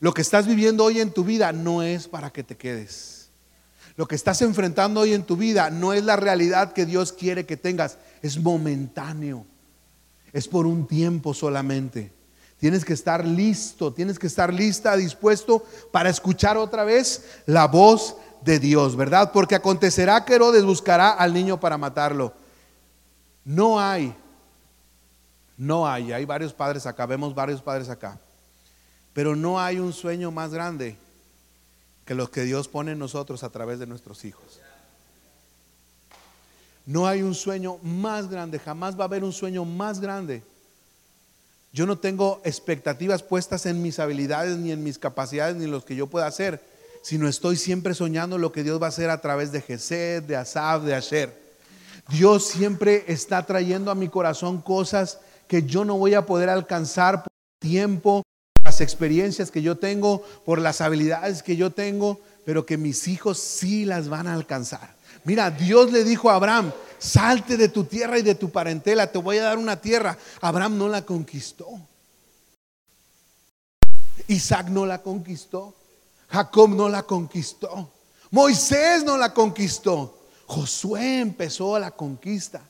Lo 0.03 0.12
que 0.12 0.23
estás 0.23 0.49
viviendo 0.49 0.83
hoy 0.83 1.01
en 1.01 1.12
tu 1.12 1.23
vida 1.23 1.53
no 1.53 1.81
es 1.81 2.09
para 2.09 2.33
que 2.33 2.43
te 2.43 2.57
quedes. 2.57 3.31
Lo 3.95 4.09
que 4.09 4.17
estás 4.17 4.43
enfrentando 4.43 4.99
hoy 4.99 5.15
en 5.15 5.23
tu 5.23 5.37
vida 5.37 5.71
no 5.71 5.93
es 5.93 6.03
la 6.03 6.17
realidad 6.17 6.73
que 6.73 6.87
Dios 6.87 7.12
quiere 7.12 7.47
que 7.47 7.57
tengas 7.57 7.99
es 8.21 8.37
momentáneo, 8.37 9.47
es 10.33 10.49
por 10.49 10.67
un 10.67 10.88
tiempo 10.88 11.33
solamente. 11.35 12.12
Tienes 12.59 12.85
que 12.85 12.95
estar 12.95 13.25
listo, 13.25 13.93
tienes 13.93 14.19
que 14.19 14.27
estar 14.27 14.53
lista, 14.53 14.97
dispuesto 14.97 15.65
para 15.93 16.11
escuchar 16.11 16.57
otra 16.57 16.83
vez 16.83 17.25
la 17.47 17.69
voz 17.69 18.17
de 18.45 18.59
Dios, 18.59 18.97
¿verdad? 18.97 19.31
Porque 19.31 19.55
acontecerá 19.55 20.25
que 20.25 20.35
Herodes 20.35 20.65
buscará 20.65 21.11
al 21.11 21.33
niño 21.33 21.61
para 21.61 21.79
matarlo. 21.79 22.35
No 23.45 23.79
hay, 23.79 24.12
no 25.57 25.87
hay, 25.87 26.11
hay 26.11 26.25
varios 26.25 26.53
padres 26.53 26.87
acá, 26.87 27.07
vemos 27.07 27.33
varios 27.33 27.62
padres 27.62 27.88
acá, 27.88 28.19
pero 29.14 29.37
no 29.37 29.61
hay 29.61 29.79
un 29.79 29.92
sueño 29.92 30.31
más 30.31 30.53
grande 30.53 30.96
que 32.05 32.14
los 32.14 32.31
que 32.31 32.42
Dios 32.42 32.68
pone 32.68 32.92
en 32.92 32.98
nosotros 32.98 33.42
a 33.44 33.51
través 33.51 33.79
de 33.79 33.87
nuestros 33.87 34.25
hijos. 34.25 34.61
No 36.85 37.07
hay 37.07 37.22
un 37.22 37.35
sueño 37.35 37.79
más 37.83 38.29
grande, 38.29 38.59
jamás 38.59 38.98
va 38.98 39.05
a 39.05 39.07
haber 39.07 39.22
un 39.22 39.33
sueño 39.33 39.64
más 39.64 40.01
grande. 40.01 40.42
Yo 41.72 41.87
no 41.87 41.98
tengo 41.98 42.40
expectativas 42.44 43.22
puestas 43.22 43.66
en 43.66 43.81
mis 43.81 43.98
habilidades, 43.98 44.59
ni 44.59 44.72
en 44.72 44.83
mis 44.83 44.98
capacidades, 44.98 45.57
ni 45.57 45.64
en 45.64 45.70
lo 45.70 45.85
que 45.85 45.96
yo 45.96 46.07
pueda 46.07 46.27
hacer, 46.27 46.62
sino 47.03 47.29
estoy 47.29 47.57
siempre 47.57 47.94
soñando 47.94 48.37
lo 48.37 48.53
que 48.53 48.62
Dios 48.62 48.81
va 48.81 48.87
a 48.87 48.88
hacer 48.88 49.11
a 49.11 49.20
través 49.20 49.53
de 49.53 49.62
Gesed, 49.62 50.25
de 50.25 50.37
Asaf, 50.37 50.83
de 50.83 50.94
Asher. 50.94 51.40
Dios 52.09 52.44
siempre 52.46 53.05
está 53.07 53.46
trayendo 53.46 53.90
a 53.90 53.94
mi 53.94 54.09
corazón 54.09 54.61
cosas 54.61 55.18
que 55.46 55.62
yo 55.62 55.85
no 55.85 55.96
voy 55.96 56.14
a 56.14 56.27
poder 56.27 56.48
alcanzar 56.48 57.22
por 57.22 57.33
tiempo, 57.61 58.22
las 58.73 58.81
experiencias 58.81 59.51
que 59.51 59.61
yo 59.61 59.77
tengo, 59.77 60.23
por 60.47 60.59
las 60.59 60.81
habilidades 60.81 61.43
que 61.43 61.57
yo 61.57 61.73
tengo, 61.73 62.19
pero 62.47 62.65
que 62.65 62.79
mis 62.79 63.07
hijos 63.07 63.37
sí 63.39 63.85
las 63.85 64.09
van 64.09 64.27
a 64.27 64.33
alcanzar. 64.33 64.97
Mira, 65.25 65.51
Dios 65.51 65.93
le 65.93 66.05
dijo 66.05 66.31
a 66.31 66.37
Abraham, 66.37 66.73
salte 66.99 67.59
de 67.59 67.69
tu 67.69 67.85
tierra 67.85 68.19
y 68.19 68.23
de 68.23 68.35
tu 68.35 68.49
parentela, 68.49 69.13
te 69.13 69.19
voy 69.19 69.37
a 69.37 69.43
dar 69.43 69.59
una 69.59 69.79
tierra. 69.79 70.17
Abraham 70.41 70.79
no 70.79 70.89
la 70.89 71.05
conquistó. 71.05 71.69
Isaac 74.29 74.69
no 74.71 74.87
la 74.87 75.03
conquistó. 75.03 75.75
Jacob 76.31 76.71
no 76.71 76.89
la 76.89 77.03
conquistó. 77.03 77.93
Moisés 78.31 79.05
no 79.05 79.19
la 79.19 79.35
conquistó. 79.35 80.19
Josué 80.47 81.21
empezó 81.21 81.79
la 81.79 81.91
conquista. 81.91 82.63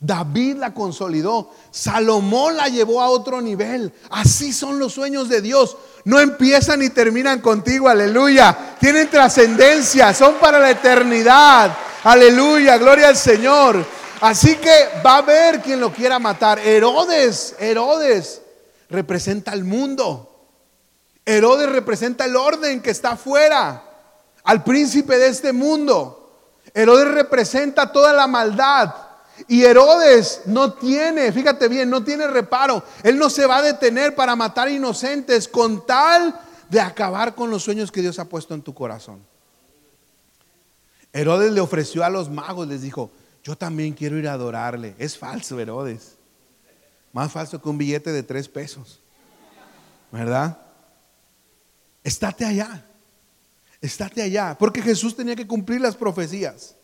David 0.00 0.56
la 0.56 0.72
consolidó. 0.72 1.50
Salomón 1.70 2.56
la 2.56 2.68
llevó 2.68 3.02
a 3.02 3.10
otro 3.10 3.42
nivel. 3.42 3.92
Así 4.08 4.50
son 4.50 4.78
los 4.78 4.94
sueños 4.94 5.28
de 5.28 5.42
Dios. 5.42 5.76
No 6.04 6.18
empiezan 6.18 6.80
ni 6.80 6.88
terminan 6.88 7.40
contigo. 7.40 7.86
Aleluya. 7.86 8.76
Tienen 8.80 9.10
trascendencia. 9.10 10.14
Son 10.14 10.36
para 10.36 10.58
la 10.58 10.70
eternidad. 10.70 11.76
Aleluya. 12.04 12.78
Gloria 12.78 13.08
al 13.08 13.16
Señor. 13.16 13.84
Así 14.22 14.56
que 14.56 14.70
va 15.04 15.16
a 15.16 15.18
haber 15.18 15.60
quien 15.60 15.80
lo 15.80 15.92
quiera 15.92 16.18
matar. 16.18 16.58
Herodes, 16.58 17.54
Herodes 17.58 18.40
representa 18.88 19.52
al 19.52 19.64
mundo. 19.64 20.46
Herodes 21.26 21.70
representa 21.70 22.24
el 22.24 22.36
orden 22.36 22.80
que 22.80 22.90
está 22.90 23.12
afuera. 23.12 23.84
Al 24.44 24.64
príncipe 24.64 25.18
de 25.18 25.28
este 25.28 25.52
mundo. 25.52 26.16
Herodes 26.72 27.08
representa 27.08 27.92
toda 27.92 28.14
la 28.14 28.26
maldad. 28.26 28.94
Y 29.48 29.64
Herodes 29.64 30.42
no 30.46 30.72
tiene, 30.74 31.32
fíjate 31.32 31.68
bien, 31.68 31.90
no 31.90 32.04
tiene 32.04 32.26
reparo. 32.26 32.82
Él 33.02 33.18
no 33.18 33.30
se 33.30 33.46
va 33.46 33.58
a 33.58 33.62
detener 33.62 34.14
para 34.14 34.36
matar 34.36 34.68
inocentes 34.68 35.48
con 35.48 35.86
tal 35.86 36.38
de 36.68 36.80
acabar 36.80 37.34
con 37.34 37.50
los 37.50 37.62
sueños 37.62 37.90
que 37.90 38.00
Dios 38.00 38.18
ha 38.18 38.26
puesto 38.26 38.54
en 38.54 38.62
tu 38.62 38.74
corazón. 38.74 39.20
Herodes 41.12 41.52
le 41.52 41.60
ofreció 41.60 42.04
a 42.04 42.10
los 42.10 42.30
magos, 42.30 42.68
les 42.68 42.82
dijo, 42.82 43.10
yo 43.42 43.56
también 43.56 43.94
quiero 43.94 44.16
ir 44.18 44.28
a 44.28 44.34
adorarle. 44.34 44.94
Es 44.98 45.18
falso, 45.18 45.58
Herodes. 45.58 46.16
Más 47.12 47.32
falso 47.32 47.60
que 47.60 47.68
un 47.68 47.78
billete 47.78 48.12
de 48.12 48.22
tres 48.22 48.48
pesos. 48.48 49.00
¿Verdad? 50.12 50.58
Estate 52.04 52.44
allá. 52.44 52.84
Estate 53.80 54.22
allá. 54.22 54.56
Porque 54.58 54.82
Jesús 54.82 55.16
tenía 55.16 55.34
que 55.34 55.46
cumplir 55.46 55.80
las 55.80 55.96
profecías. 55.96 56.76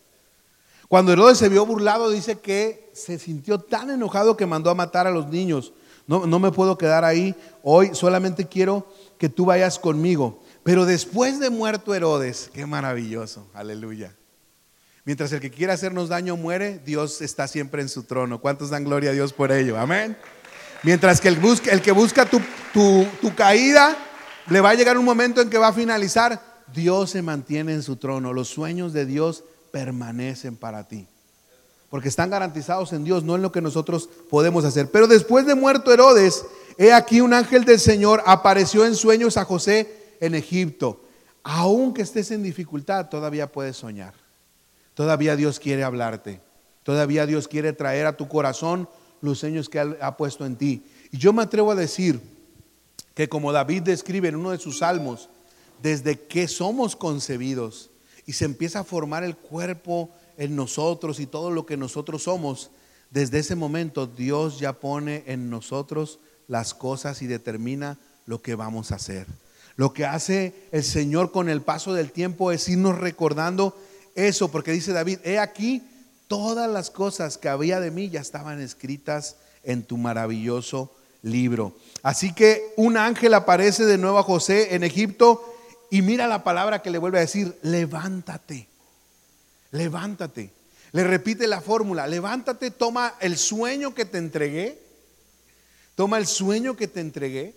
Cuando 0.87 1.11
Herodes 1.11 1.37
se 1.37 1.49
vio 1.49 1.65
burlado, 1.65 2.09
dice 2.09 2.39
que 2.39 2.89
se 2.93 3.19
sintió 3.19 3.59
tan 3.59 3.89
enojado 3.89 4.37
que 4.37 4.45
mandó 4.45 4.69
a 4.69 4.75
matar 4.75 5.05
a 5.05 5.11
los 5.11 5.27
niños. 5.27 5.73
No, 6.07 6.25
no, 6.25 6.39
me 6.39 6.51
puedo 6.51 6.77
quedar 6.77 7.03
ahí 7.03 7.35
hoy, 7.61 7.89
solamente 7.93 8.47
quiero 8.47 8.87
que 9.17 9.27
tú 9.27 9.45
vayas 9.45 9.77
conmigo. 9.77 10.41
Pero 10.63 10.85
después 10.85 11.39
de 11.39 11.49
muerto 11.49 11.93
Herodes, 11.93 12.49
qué 12.53 12.65
maravilloso, 12.65 13.45
aleluya. 13.53 14.15
Mientras 15.03 15.31
el 15.33 15.41
que 15.41 15.51
quiera 15.51 15.73
hacernos 15.73 16.09
daño 16.09 16.37
muere, 16.37 16.79
Dios 16.85 17.21
está 17.21 17.47
siempre 17.47 17.81
en 17.81 17.89
su 17.89 18.03
trono. 18.03 18.39
¿Cuántos 18.39 18.69
dan 18.69 18.85
gloria 18.85 19.09
a 19.09 19.13
Dios 19.13 19.33
por 19.33 19.51
ello? 19.51 19.77
Amén. 19.77 20.17
Mientras 20.83 21.19
que 21.19 21.27
el, 21.27 21.39
el 21.71 21.81
que 21.81 21.91
busca 21.91 22.25
tu, 22.25 22.41
tu, 22.73 23.05
tu 23.21 23.35
caída, 23.35 23.97
le 24.49 24.61
va 24.61 24.71
a 24.71 24.75
llegar 24.75 24.97
un 24.97 25.05
momento 25.05 25.41
en 25.41 25.49
que 25.49 25.57
va 25.57 25.69
a 25.69 25.73
finalizar. 25.73 26.41
Dios 26.73 27.11
se 27.11 27.21
mantiene 27.21 27.73
en 27.73 27.83
su 27.83 27.95
trono. 27.95 28.33
Los 28.33 28.49
sueños 28.49 28.93
de 28.93 29.05
Dios 29.05 29.43
permanecen 29.71 30.55
para 30.55 30.87
ti. 30.87 31.07
Porque 31.89 32.09
están 32.09 32.29
garantizados 32.29 32.91
en 32.93 33.03
Dios, 33.03 33.23
no 33.23 33.35
en 33.35 33.41
lo 33.41 33.51
que 33.51 33.61
nosotros 33.61 34.09
podemos 34.29 34.65
hacer. 34.65 34.91
Pero 34.91 35.07
después 35.07 35.45
de 35.45 35.55
muerto 35.55 35.93
Herodes, 35.93 36.45
he 36.77 36.91
aquí 36.91 37.21
un 37.21 37.33
ángel 37.33 37.63
del 37.63 37.79
Señor 37.79 38.21
apareció 38.25 38.85
en 38.85 38.95
sueños 38.95 39.37
a 39.37 39.45
José 39.45 40.15
en 40.19 40.35
Egipto. 40.35 41.01
Aunque 41.43 42.01
estés 42.01 42.31
en 42.31 42.43
dificultad, 42.43 43.07
todavía 43.07 43.51
puedes 43.51 43.77
soñar. 43.77 44.13
Todavía 44.93 45.35
Dios 45.35 45.59
quiere 45.59 45.83
hablarte. 45.83 46.41
Todavía 46.83 47.25
Dios 47.25 47.47
quiere 47.47 47.71
traer 47.71 48.05
a 48.05 48.17
tu 48.17 48.27
corazón 48.27 48.89
los 49.21 49.39
sueños 49.39 49.69
que 49.69 49.79
ha 49.79 50.17
puesto 50.17 50.45
en 50.45 50.57
ti. 50.57 50.85
Y 51.11 51.17
yo 51.17 51.31
me 51.33 51.43
atrevo 51.43 51.71
a 51.71 51.75
decir 51.75 52.19
que 53.13 53.29
como 53.29 53.51
David 53.51 53.83
describe 53.83 54.27
en 54.27 54.35
uno 54.35 54.51
de 54.51 54.57
sus 54.57 54.79
salmos, 54.79 55.29
desde 55.81 56.19
que 56.19 56.47
somos 56.47 56.95
concebidos, 56.95 57.89
y 58.27 58.33
se 58.33 58.45
empieza 58.45 58.81
a 58.81 58.83
formar 58.83 59.23
el 59.23 59.35
cuerpo 59.35 60.11
en 60.37 60.55
nosotros 60.55 61.19
y 61.19 61.25
todo 61.25 61.49
lo 61.49 61.65
que 61.65 61.77
nosotros 61.77 62.23
somos, 62.23 62.69
desde 63.09 63.39
ese 63.39 63.55
momento 63.55 64.05
Dios 64.05 64.59
ya 64.59 64.73
pone 64.73 65.23
en 65.25 65.49
nosotros 65.49 66.19
las 66.47 66.75
cosas 66.75 67.21
y 67.21 67.27
determina 67.27 67.97
lo 68.25 68.41
que 68.41 68.53
vamos 68.53 68.91
a 68.91 68.95
hacer. 68.95 69.25
Lo 69.77 69.93
que 69.93 70.05
hace 70.05 70.53
el 70.71 70.83
Señor 70.83 71.31
con 71.31 71.49
el 71.49 71.61
paso 71.61 71.93
del 71.93 72.11
tiempo 72.11 72.51
es 72.51 72.67
irnos 72.67 72.97
recordando 72.97 73.77
eso, 74.13 74.51
porque 74.51 74.71
dice 74.71 74.91
David, 74.91 75.19
he 75.23 75.39
aquí, 75.39 75.83
todas 76.27 76.69
las 76.69 76.89
cosas 76.89 77.37
que 77.37 77.47
había 77.47 77.79
de 77.79 77.91
mí 77.91 78.09
ya 78.09 78.19
estaban 78.19 78.59
escritas 78.59 79.37
en 79.63 79.83
tu 79.83 79.97
maravilloso 79.97 80.93
libro. 81.21 81.77
Así 82.03 82.33
que 82.33 82.73
un 82.75 82.97
ángel 82.97 83.33
aparece 83.35 83.85
de 83.85 83.97
nuevo 83.97 84.17
a 84.17 84.23
José 84.23 84.75
en 84.75 84.83
Egipto 84.83 85.56
y 85.89 86.01
mira 86.01 86.27
la 86.27 86.43
palabra 86.43 86.81
que 86.81 86.89
le 86.89 86.97
vuelve 86.97 87.19
a 87.19 87.21
decir, 87.21 87.57
levántate, 87.61 88.67
levántate. 89.71 90.51
Le 90.91 91.03
repite 91.03 91.47
la 91.47 91.61
fórmula, 91.61 92.07
levántate, 92.07 92.71
toma 92.71 93.15
el 93.19 93.37
sueño 93.37 93.93
que 93.93 94.05
te 94.05 94.17
entregué, 94.17 94.81
toma 95.95 96.17
el 96.17 96.27
sueño 96.27 96.75
que 96.75 96.87
te 96.87 97.01
entregué. 97.01 97.55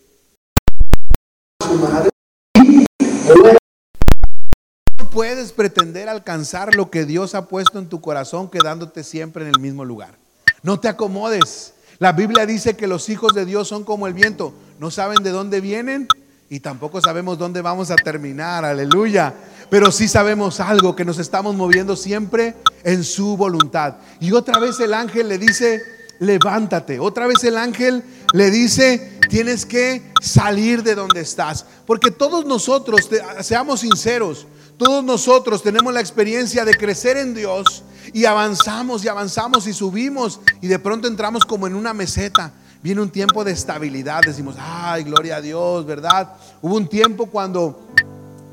No 4.98 5.10
puedes 5.10 5.52
pretender 5.52 6.08
alcanzar 6.08 6.74
lo 6.74 6.90
que 6.90 7.04
Dios 7.04 7.34
ha 7.34 7.46
puesto 7.46 7.78
en 7.78 7.88
tu 7.88 8.00
corazón 8.00 8.50
quedándote 8.50 9.04
siempre 9.04 9.44
en 9.44 9.50
el 9.54 9.60
mismo 9.60 9.84
lugar. 9.84 10.18
No 10.62 10.78
te 10.80 10.88
acomodes. 10.88 11.74
La 11.98 12.12
Biblia 12.12 12.46
dice 12.46 12.76
que 12.76 12.86
los 12.86 13.08
hijos 13.08 13.34
de 13.34 13.44
Dios 13.44 13.68
son 13.68 13.84
como 13.84 14.06
el 14.06 14.14
viento, 14.14 14.54
no 14.78 14.90
saben 14.90 15.22
de 15.22 15.30
dónde 15.30 15.60
vienen 15.60 16.08
y 16.52 16.58
tampoco 16.58 17.00
sabemos 17.00 17.38
dónde 17.38 17.62
vamos 17.62 17.92
a 17.92 17.94
terminar, 17.94 18.64
aleluya. 18.64 19.32
Pero 19.70 19.92
sí 19.92 20.08
sabemos 20.08 20.58
algo, 20.58 20.96
que 20.96 21.04
nos 21.04 21.20
estamos 21.20 21.54
moviendo 21.54 21.94
siempre 21.94 22.56
en 22.82 23.04
su 23.04 23.36
voluntad. 23.36 23.98
Y 24.18 24.32
otra 24.32 24.58
vez 24.58 24.80
el 24.80 24.92
ángel 24.92 25.28
le 25.28 25.38
dice, 25.38 25.80
levántate. 26.18 26.98
Otra 26.98 27.28
vez 27.28 27.44
el 27.44 27.56
ángel 27.56 28.02
le 28.32 28.50
dice, 28.50 29.20
tienes 29.28 29.64
que 29.64 30.12
salir 30.20 30.82
de 30.82 30.96
donde 30.96 31.20
estás. 31.20 31.66
Porque 31.86 32.10
todos 32.10 32.44
nosotros, 32.44 33.08
seamos 33.42 33.80
sinceros, 33.80 34.48
todos 34.76 35.04
nosotros 35.04 35.62
tenemos 35.62 35.94
la 35.94 36.00
experiencia 36.00 36.64
de 36.64 36.74
crecer 36.74 37.16
en 37.16 37.32
Dios 37.32 37.84
y 38.12 38.24
avanzamos 38.24 39.04
y 39.04 39.08
avanzamos 39.08 39.68
y 39.68 39.72
subimos 39.72 40.40
y 40.60 40.66
de 40.66 40.80
pronto 40.80 41.06
entramos 41.06 41.44
como 41.44 41.68
en 41.68 41.76
una 41.76 41.94
meseta 41.94 42.52
viene 42.82 43.00
un 43.00 43.10
tiempo 43.10 43.44
de 43.44 43.52
estabilidad. 43.52 44.20
Decimos, 44.24 44.56
ay, 44.58 45.04
gloria 45.04 45.36
a 45.36 45.40
Dios, 45.40 45.84
¿verdad? 45.86 46.34
Hubo 46.62 46.76
un 46.76 46.88
tiempo 46.88 47.26
cuando 47.26 47.89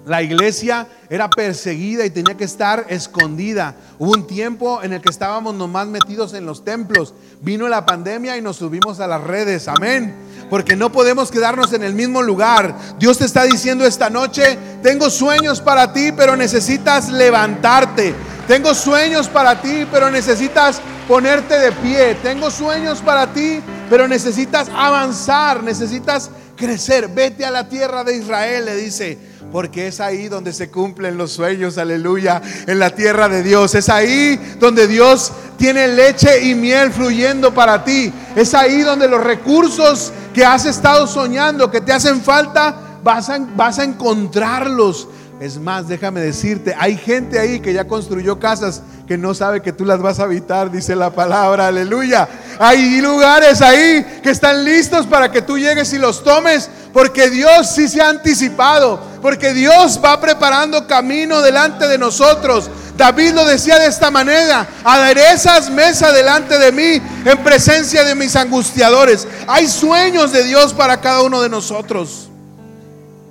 la 0.08 0.24
iglesia 0.24 0.88
era 1.10 1.30
perseguida 1.30 2.06
y 2.06 2.10
tenía 2.10 2.38
que 2.38 2.46
estar 2.46 2.86
escondida. 2.89 3.76
Hubo 4.00 4.13
un 4.13 4.26
tiempo 4.26 4.82
en 4.82 4.93
el 4.93 5.02
que 5.02 5.10
estábamos 5.10 5.54
nomás 5.54 5.88
metidos 5.88 6.34
en 6.34 6.46
los 6.46 6.63
templos. 6.63 7.13
Vino 7.41 7.67
la 7.67 7.86
pandemia 7.86 8.38
y 8.38 8.41
nos 8.41 8.56
subimos 8.56 9.02
a 9.02 9.08
las 9.08 9.22
redes. 9.22 9.67
Amén. 9.67 10.15
Porque 10.50 10.78
no 10.78 10.93
podemos 10.93 11.30
quedarnos 11.30 11.74
en 11.74 11.84
el 11.84 11.93
mismo 11.93 12.22
lugar. 12.22 12.74
Dios 12.98 13.17
te 13.17 13.26
está 13.26 13.43
diciendo 13.43 13.86
esta 13.86 14.10
noche, 14.10 14.58
tengo 14.82 15.10
sueños 15.10 15.60
para 15.60 15.91
ti, 15.91 16.13
pero 16.15 16.38
necesitas 16.38 17.10
levantarte. 17.10 18.15
Tengo 18.48 18.74
sueños 18.74 19.28
para 19.28 19.62
ti, 19.62 19.86
pero 19.91 20.10
necesitas 20.10 20.80
ponerte 21.06 21.60
de 21.60 21.74
pie. 21.74 22.15
Tengo 22.24 22.50
sueños 22.50 23.00
para 23.02 23.34
ti, 23.34 23.60
pero 23.89 24.08
necesitas 24.08 24.70
avanzar, 24.70 25.63
necesitas 25.63 26.32
crecer. 26.56 27.10
Vete 27.10 27.43
a 27.43 27.52
la 27.52 27.67
tierra 27.67 28.06
de 28.06 28.15
Israel, 28.15 28.65
le 28.65 28.76
dice, 28.76 29.17
porque 29.52 29.88
es 29.88 30.00
ahí 30.00 30.28
donde 30.28 30.54
se 30.54 30.69
cumplen 30.69 31.17
los 31.17 31.32
sueños, 31.32 31.78
aleluya, 31.78 32.41
en 32.65 32.80
la 32.80 32.91
tierra 32.91 33.30
de 33.30 33.43
Dios. 33.43 33.76
Es 33.76 33.89
ahí 33.89 34.39
donde 34.60 34.88
Dios 34.88 35.32
tiene 35.58 35.88
leche 35.88 36.43
y 36.43 36.56
miel 36.56 36.91
fluyendo 36.91 37.54
para 37.54 37.84
ti. 37.84 38.13
Es 38.36 38.54
ahí 38.54 38.82
donde 38.82 39.08
los 39.08 39.23
recursos 39.23 40.12
que 40.34 40.45
has 40.45 40.65
estado 40.65 41.08
soñando, 41.08 41.71
que 41.71 41.82
te 41.82 41.93
hacen 41.93 42.21
falta, 42.21 43.00
vas 43.04 43.30
a, 43.30 43.39
vas 43.56 43.80
a 43.80 43.84
encontrarlos. 43.84 45.08
Es 45.39 45.60
más, 45.60 45.88
déjame 45.88 46.19
decirte, 46.19 46.76
hay 46.80 46.97
gente 46.97 47.38
ahí 47.38 47.60
que 47.60 47.71
ya 47.71 47.88
construyó 47.88 48.39
casas 48.39 48.82
que 49.08 49.19
no 49.19 49.36
sabe 49.36 49.62
que 49.62 49.71
tú 49.71 49.86
las 49.86 50.02
vas 50.02 50.19
a 50.19 50.23
habitar, 50.23 50.71
dice 50.71 50.95
la 50.95 51.12
palabra, 51.12 51.67
aleluya. 51.67 52.28
Hay 52.60 53.00
lugares 53.02 53.62
ahí 53.62 54.19
que 54.23 54.32
están 54.32 54.65
listos 54.65 55.06
para 55.06 55.32
que 55.32 55.43
tú 55.43 55.60
llegues 55.60 55.93
y 55.93 56.00
los 56.00 56.23
tomes, 56.23 56.69
porque 56.91 57.30
Dios 57.30 57.69
sí 57.69 57.88
se 57.88 58.02
ha 58.02 58.10
anticipado, 58.10 59.00
porque 59.21 59.54
Dios 59.54 60.02
va 60.04 60.19
preparando 60.19 60.88
camino 60.88 61.41
delante 61.41 61.88
de 61.88 62.00
nosotros. 62.00 62.69
David 62.97 63.34
lo 63.34 63.45
decía 63.45 63.78
de 63.78 63.86
esta 63.86 64.10
manera, 64.10 64.67
aderezas 64.84 65.69
mesa 65.69 66.12
delante 66.12 66.58
de 66.58 66.71
mí 66.71 67.02
en 67.26 67.43
presencia 67.43 68.04
de 68.04 68.15
mis 68.15 68.36
angustiadores. 68.36 69.28
Hay 69.45 69.67
sueños 69.67 70.32
de 70.32 70.43
Dios 70.43 70.73
para 70.73 71.00
cada 71.00 71.21
uno 71.21 71.43
de 71.43 71.50
nosotros, 71.50 72.28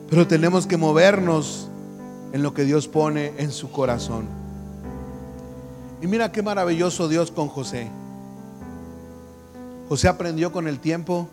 pero 0.08 0.24
tenemos 0.24 0.68
que 0.68 0.76
movernos 0.76 1.66
en 2.32 2.42
lo 2.42 2.54
que 2.54 2.64
Dios 2.64 2.88
pone 2.88 3.32
en 3.38 3.52
su 3.52 3.70
corazón. 3.70 4.26
Y 6.00 6.06
mira 6.06 6.32
qué 6.32 6.42
maravilloso 6.42 7.08
Dios 7.08 7.30
con 7.30 7.48
José. 7.48 7.90
José 9.88 10.08
aprendió 10.08 10.52
con 10.52 10.68
el 10.68 10.80
tiempo 10.80 11.28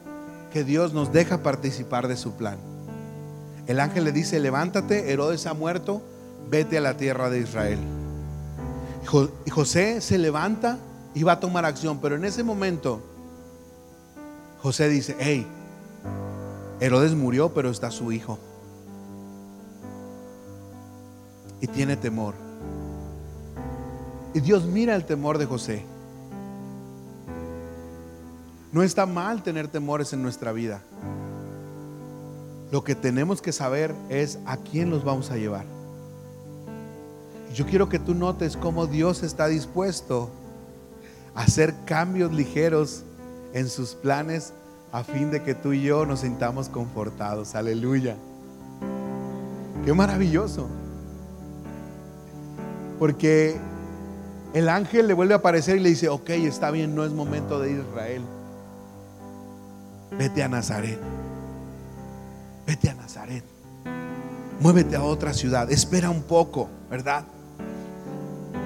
que 0.52 0.64
Dios 0.64 0.94
nos 0.94 1.12
deja 1.12 1.44
participar 1.44 2.08
de 2.08 2.16
su 2.16 2.34
plan. 2.34 2.58
El 3.68 3.80
ángel 3.80 4.04
le 4.04 4.12
dice, 4.12 4.40
levántate, 4.40 5.12
Herodes 5.12 5.48
ha 5.48 5.54
muerto, 5.54 6.02
vete 6.50 6.78
a 6.78 6.82
la 6.82 6.98
tierra 6.98 7.30
de 7.30 7.40
Israel. 7.40 7.80
Y 9.46 9.50
José 9.50 10.02
se 10.02 10.18
levanta 10.18 10.78
y 11.14 11.24
va 11.24 11.34
a 11.34 11.40
tomar 11.40 11.66
acción, 11.66 12.00
pero 12.00 12.16
en 12.16 12.26
ese 12.26 12.44
momento 12.44 13.02
José 14.62 14.88
dice, 14.90 15.16
hey, 15.20 15.46
Herodes 16.80 17.14
murió, 17.14 17.54
pero 17.54 17.70
está 17.70 17.92
su 17.92 18.12
hijo. 18.12 18.40
Y 21.64 21.68
tiene 21.68 21.96
temor. 21.96 22.34
Y 24.34 24.42
Dios 24.42 24.66
mira 24.66 24.98
el 24.98 25.06
temor 25.06 25.38
de 25.38 25.46
José. 25.46 25.86
No 28.74 28.84
está 28.84 29.06
mal 29.06 29.44
tener 29.44 29.70
temores 29.70 30.12
en 30.12 30.22
nuestra 30.22 30.52
vida. 30.52 30.82
Lo 32.70 32.84
que 32.84 32.96
tenemos 32.96 33.42
que 33.42 33.54
saber 33.54 33.96
es 34.10 34.40
a 34.46 34.58
quién 34.58 34.90
los 34.90 35.06
vamos 35.06 35.32
a 35.32 35.38
llevar. 35.38 35.64
Yo 37.54 37.66
quiero 37.66 37.88
que 37.88 37.98
tú 38.00 38.14
notes 38.14 38.58
cómo 38.58 38.86
Dios 38.86 39.24
está 39.24 39.48
dispuesto 39.48 40.32
a 41.34 41.44
hacer 41.44 41.74
cambios 41.86 42.34
ligeros 42.34 43.06
en 43.54 43.70
sus 43.70 43.96
planes 43.96 44.52
a 44.92 45.06
fin 45.06 45.32
de 45.32 45.42
que 45.42 45.56
tú 45.56 45.72
y 45.72 45.84
yo 45.84 46.06
nos 46.06 46.20
sintamos 46.20 46.68
confortados. 46.68 47.56
Aleluya. 47.56 48.18
Qué 49.86 49.94
maravilloso. 49.94 50.68
Porque 53.04 53.58
el 54.54 54.70
ángel 54.70 55.10
le 55.10 55.14
vuelve 55.14 55.34
a 55.34 55.38
aparecer 55.40 55.76
y 55.76 55.82
le 55.82 55.90
dice, 55.90 56.08
ok, 56.08 56.30
está 56.30 56.72
bien, 56.72 56.96
no 56.96 57.04
es 57.04 57.12
momento 57.12 57.60
de 57.60 57.74
Israel. 57.74 58.22
Vete 60.18 60.42
a 60.42 60.48
Nazaret. 60.48 60.98
Vete 62.66 62.90
a 62.90 62.94
Nazaret. 62.94 63.44
Muévete 64.62 64.96
a 64.96 65.04
otra 65.04 65.34
ciudad. 65.34 65.70
Espera 65.70 66.10
un 66.10 66.24
poco, 66.24 66.70
¿verdad? 66.90 67.26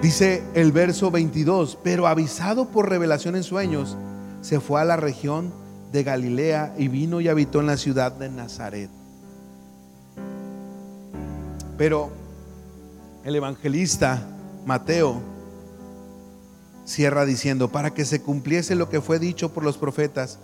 Dice 0.04 0.44
el 0.54 0.72
verso 0.72 1.10
22, 1.10 1.80
pero 1.84 2.06
avisado 2.06 2.68
por 2.68 2.90
revelación 2.90 3.36
en 3.36 3.44
sueños, 3.44 3.98
se 4.42 4.60
fue 4.60 4.80
a 4.80 4.86
la 4.86 4.98
región 4.98 5.52
de 5.92 6.04
Galilea 6.04 6.76
y 6.78 6.90
vino 6.90 7.22
y 7.22 7.28
habitó 7.28 7.60
en 7.60 7.66
la 7.66 7.78
ciudad 7.78 8.12
de 8.12 8.30
Nazaret. 8.30 8.92
Pero 11.76 12.27
el 13.28 13.36
evangelista 13.36 14.26
Mateo 14.66 15.22
cierra 16.86 17.26
diciendo, 17.26 17.68
para 17.70 17.94
que 17.94 18.06
se 18.06 18.22
cumpliese 18.22 18.74
lo 18.74 18.88
que 18.88 19.02
fue 19.02 19.20
dicho 19.20 19.52
por 19.54 19.66
los 19.66 19.78
profetas, 19.78 20.40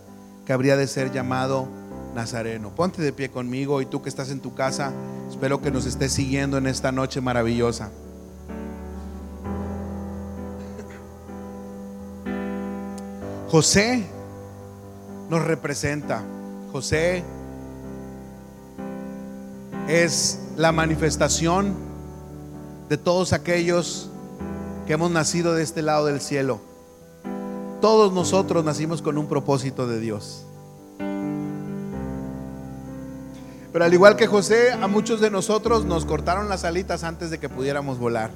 que 0.46 0.52
habría 0.52 0.76
de 0.76 0.88
ser 0.88 1.14
llamado 1.14 1.70
Nazareno. 2.14 2.76
Ponte 2.76 3.02
de 3.02 3.14
pie 3.14 3.30
conmigo 3.32 3.82
y 3.82 3.86
tú 3.86 4.02
que 4.02 4.10
estás 4.10 4.32
en 4.32 4.42
tu 4.42 4.54
casa, 4.54 4.92
espero 5.30 5.62
que 5.62 5.72
nos 5.72 5.86
estés 5.86 6.12
siguiendo 6.12 6.58
en 6.58 6.68
esta 6.68 6.92
noche 6.92 7.22
maravillosa. 7.22 7.90
José 13.50 14.04
nos 15.30 15.42
representa. 15.42 16.22
José 16.74 17.24
es 19.88 20.40
la 20.58 20.74
manifestación 20.74 21.93
de 22.90 22.98
todos 22.98 23.34
aquellos 23.34 24.10
que 24.86 24.94
hemos 24.94 25.12
nacido 25.12 25.54
de 25.54 25.64
este 25.64 25.82
lado 25.82 26.06
del 26.06 26.22
cielo. 26.22 26.60
Todos 27.82 28.14
nosotros 28.14 28.64
nacimos 28.64 29.02
con 29.02 29.18
un 29.18 29.28
propósito 29.28 29.88
de 29.88 30.00
Dios. 30.00 30.46
Pero 33.74 33.86
al 33.86 33.94
igual 33.94 34.16
que 34.16 34.28
José, 34.28 34.72
a 34.72 34.88
muchos 34.88 35.20
de 35.20 35.32
nosotros 35.32 35.84
nos 35.84 36.06
cortaron 36.06 36.48
las 36.48 36.64
alitas 36.64 37.04
antes 37.04 37.32
de 37.32 37.40
que 37.40 37.50
pudiéramos 37.50 37.98
volar. 37.98 38.30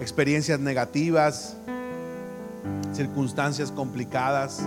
Experiencias 0.00 0.58
negativas, 0.58 1.56
circunstancias 2.92 3.70
complicadas. 3.70 4.60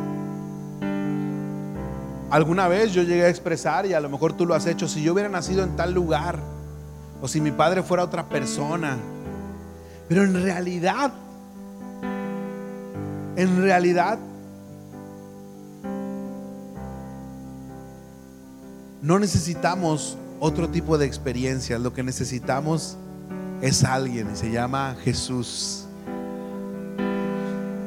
Alguna 2.30 2.67
vez 2.67 2.93
yo 2.93 3.04
llegué 3.04 3.25
a 3.25 3.30
expresar, 3.30 3.86
y 3.86 3.93
a 3.93 3.99
lo 3.99 4.10
mejor 4.10 4.34
tú 4.34 4.45
lo 4.45 4.56
has 4.56 4.65
hecho, 4.65 4.88
si 4.88 5.04
yo 5.04 5.13
hubiera 5.13 5.30
nacido 5.30 5.63
en 5.63 5.75
tal 5.75 5.93
lugar, 5.93 6.39
o 7.21 7.28
si 7.28 7.41
mi 7.41 7.51
padre 7.51 7.84
fuera 7.84 8.04
otra 8.04 8.28
persona. 8.28 8.97
Pero 10.08 10.23
en 10.23 10.34
realidad, 10.34 11.12
en 13.36 13.62
realidad, 13.62 14.19
no 19.01 19.19
necesitamos 19.19 20.17
otro 20.39 20.69
tipo 20.69 20.97
de 20.97 21.06
experiencia. 21.06 21.80
Lo 21.80 21.93
que 21.93 22.04
necesitamos 22.04 22.97
es 23.62 23.84
alguien 23.84 24.30
y 24.34 24.36
se 24.36 24.51
llama 24.51 24.95
Jesús. 25.04 25.86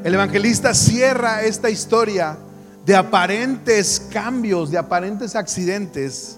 El 0.05 0.15
evangelista 0.15 0.75
cierra 0.75 1.43
esta 1.43 1.71
historia 1.71 2.39
de 2.87 2.97
aparentes 2.97 4.01
cambios, 4.11 4.71
de 4.71 4.79
aparentes 4.79 5.37
accidentes 5.37 6.38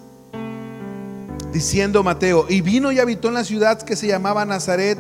diciendo 1.53 2.03
Mateo, 2.03 2.47
y 2.49 2.61
vino 2.61 2.93
y 2.93 2.99
habitó 2.99 3.29
en 3.29 3.35
la 3.35 3.45
ciudad 3.45 3.81
que 3.83 3.97
se 3.97 4.07
llamaba 4.07 4.45
Nazaret 4.45 4.99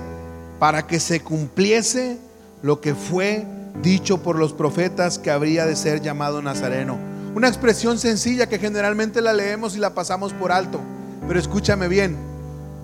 para 0.59 0.87
que 0.87 1.01
se 1.01 1.21
cumpliese 1.21 2.19
lo 2.63 2.81
que 2.81 2.95
fue 2.95 3.47
dicho 3.83 4.23
por 4.23 4.37
los 4.37 4.53
profetas 4.53 5.19
que 5.19 5.31
habría 5.31 5.67
de 5.67 5.77
ser 5.77 6.03
llamado 6.03 6.43
Nazareno. 6.43 6.99
Una 7.35 7.49
expresión 7.49 7.99
sencilla 7.99 8.49
que 8.49 8.59
generalmente 8.59 9.23
la 9.23 9.33
leemos 9.33 9.77
y 9.77 9.79
la 9.79 9.95
pasamos 9.95 10.33
por 10.33 10.53
alto, 10.53 10.81
pero 11.27 11.39
escúchame 11.39 11.89
bien, 11.89 12.17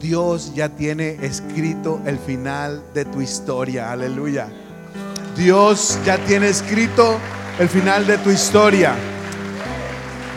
Dios 0.01 0.55
ya 0.55 0.69
tiene 0.69 1.19
escrito 1.23 2.01
el 2.07 2.19
final 2.19 2.83
de 2.95 3.05
tu 3.05 3.21
historia, 3.21 3.91
aleluya. 3.91 4.49
Dios 5.37 5.99
ya 6.05 6.17
tiene 6.25 6.49
escrito 6.49 7.19
el 7.59 7.69
final 7.69 8.07
de 8.07 8.19
tu 8.19 8.31
historia. 8.31 8.95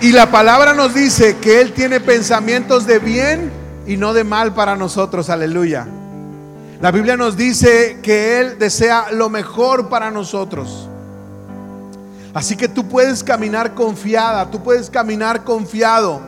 Y 0.02 0.14
la 0.14 0.32
palabra 0.32 0.74
nos 0.74 0.94
dice 0.94 1.38
que 1.40 1.60
Él 1.60 1.74
tiene 1.74 2.00
pensamientos 2.00 2.88
de 2.88 3.00
bien 3.00 3.52
y 3.86 3.98
no 3.98 4.14
de 4.14 4.24
mal 4.24 4.54
para 4.54 4.78
nosotros. 4.78 5.30
Aleluya. 5.30 5.88
La 6.80 6.92
Biblia 6.92 7.18
nos 7.18 7.36
dice 7.36 8.00
que 8.02 8.40
Él 8.40 8.58
desea 8.58 9.12
lo 9.12 9.30
mejor 9.30 9.90
para 9.90 10.10
nosotros. 10.10 10.88
Así 12.34 12.56
que 12.56 12.70
tú 12.70 12.88
puedes 12.88 13.26
caminar 13.26 13.76
confiada, 13.76 14.50
tú 14.50 14.64
puedes 14.64 14.90
caminar 14.90 15.44
confiado 15.44 16.22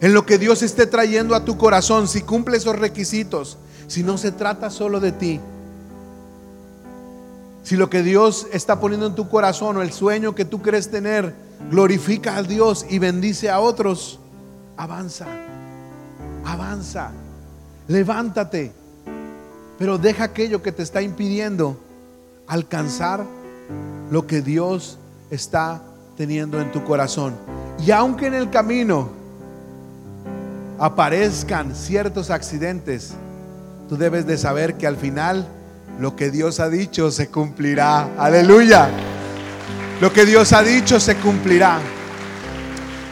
en 0.00 0.14
lo 0.14 0.24
que 0.24 0.38
Dios 0.38 0.62
esté 0.62 0.86
trayendo 0.86 1.34
a 1.34 1.44
tu 1.44 1.58
corazón 1.58 2.06
si 2.06 2.22
cumple 2.22 2.58
esos 2.58 2.78
requisitos, 2.78 3.58
si 3.88 4.04
no 4.04 4.16
se 4.16 4.30
trata 4.30 4.70
solo 4.70 5.00
de 5.00 5.10
ti. 5.10 5.40
Si 7.64 7.74
lo 7.74 7.90
que 7.90 8.04
Dios 8.04 8.46
está 8.52 8.78
poniendo 8.78 9.06
en 9.06 9.16
tu 9.16 9.28
corazón 9.28 9.76
o 9.76 9.82
el 9.82 9.92
sueño 9.92 10.36
que 10.36 10.44
tú 10.44 10.62
crees 10.62 10.88
tener 10.88 11.47
glorifica 11.70 12.36
a 12.36 12.42
Dios 12.42 12.86
y 12.88 12.98
bendice 12.98 13.50
a 13.50 13.60
otros, 13.60 14.18
avanza, 14.76 15.26
avanza, 16.44 17.10
levántate. 17.86 18.72
Pero 19.78 19.98
deja 19.98 20.24
aquello 20.24 20.62
que 20.62 20.72
te 20.72 20.82
está 20.82 21.02
impidiendo 21.02 21.78
alcanzar 22.46 23.24
lo 24.10 24.26
que 24.26 24.40
Dios 24.40 24.98
está 25.30 25.82
teniendo 26.16 26.60
en 26.60 26.72
tu 26.72 26.82
corazón. 26.84 27.34
Y 27.84 27.90
aunque 27.90 28.26
en 28.26 28.34
el 28.34 28.50
camino 28.50 29.10
aparezcan 30.78 31.74
ciertos 31.74 32.30
accidentes, 32.30 33.14
tú 33.88 33.96
debes 33.96 34.26
de 34.26 34.36
saber 34.36 34.74
que 34.74 34.86
al 34.86 34.96
final 34.96 35.46
lo 36.00 36.16
que 36.16 36.30
Dios 36.30 36.60
ha 36.60 36.68
dicho 36.68 37.10
se 37.10 37.28
cumplirá. 37.28 38.14
Aleluya. 38.16 38.88
Lo 40.00 40.12
que 40.12 40.24
Dios 40.24 40.52
ha 40.52 40.62
dicho 40.62 41.00
se 41.00 41.16
cumplirá. 41.16 41.78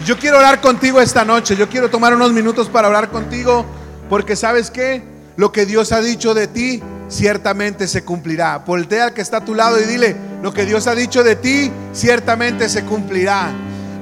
Yo 0.05 0.17
quiero 0.19 0.39
orar 0.39 0.61
contigo 0.61 1.01
esta 1.01 1.25
noche. 1.25 1.57
Yo 1.57 1.69
quiero 1.69 1.91
tomar 1.91 2.15
unos 2.15 2.33
minutos 2.33 2.69
para 2.69 2.89
orar 2.89 3.11
contigo 3.11 3.67
porque 4.09 4.37
sabes 4.37 4.71
que 4.71 5.03
lo 5.37 5.51
que 5.51 5.67
Dios 5.67 5.91
ha 5.93 6.01
dicho 6.01 6.33
de 6.33 6.47
ti 6.47 6.83
ciertamente 7.09 7.89
se 7.89 8.05
cumplirá. 8.05 8.59
Voltea 8.59 9.07
al 9.07 9.15
que 9.15 9.21
está 9.21 9.39
a 9.39 9.45
tu 9.45 9.55
lado 9.55 9.81
y 9.81 9.85
dile, 9.85 10.17
lo 10.43 10.53
que 10.53 10.65
Dios 10.65 10.87
ha 10.87 10.95
dicho 10.95 11.25
de 11.25 11.37
ti 11.37 11.73
ciertamente 11.93 12.69
se 12.69 12.85
cumplirá. 12.85 13.51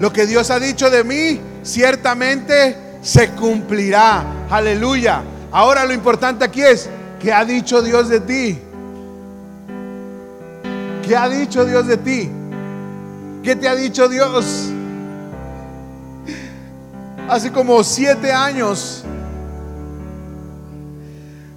Lo 0.01 0.13
que 0.13 0.27
Dios 0.27 0.51
ha 0.51 0.59
dicho 0.59 0.91
de 0.91 1.05
mí 1.05 1.41
ciertamente 1.63 2.77
se 3.01 3.31
cumplirá. 3.31 4.25
Aleluya. 4.51 5.23
Ahora 5.53 5.87
lo 5.87 5.95
importante 5.95 6.45
aquí 6.45 6.63
es, 6.63 6.89
¿qué 7.21 7.33
ha 7.33 7.45
dicho 7.45 7.81
Dios 7.81 8.09
de 8.09 8.21
ti? 8.21 8.59
¿Qué 11.07 11.17
ha 11.17 11.29
dicho 11.29 11.65
Dios 11.65 11.87
de 11.87 11.97
ti? 11.97 12.31
¿Qué 13.45 13.55
te 13.55 13.69
ha 13.69 13.75
dicho 13.75 14.09
Dios? 14.09 14.71
Hace 17.29 17.53
como 17.53 17.85
siete 17.85 18.33
años 18.33 19.05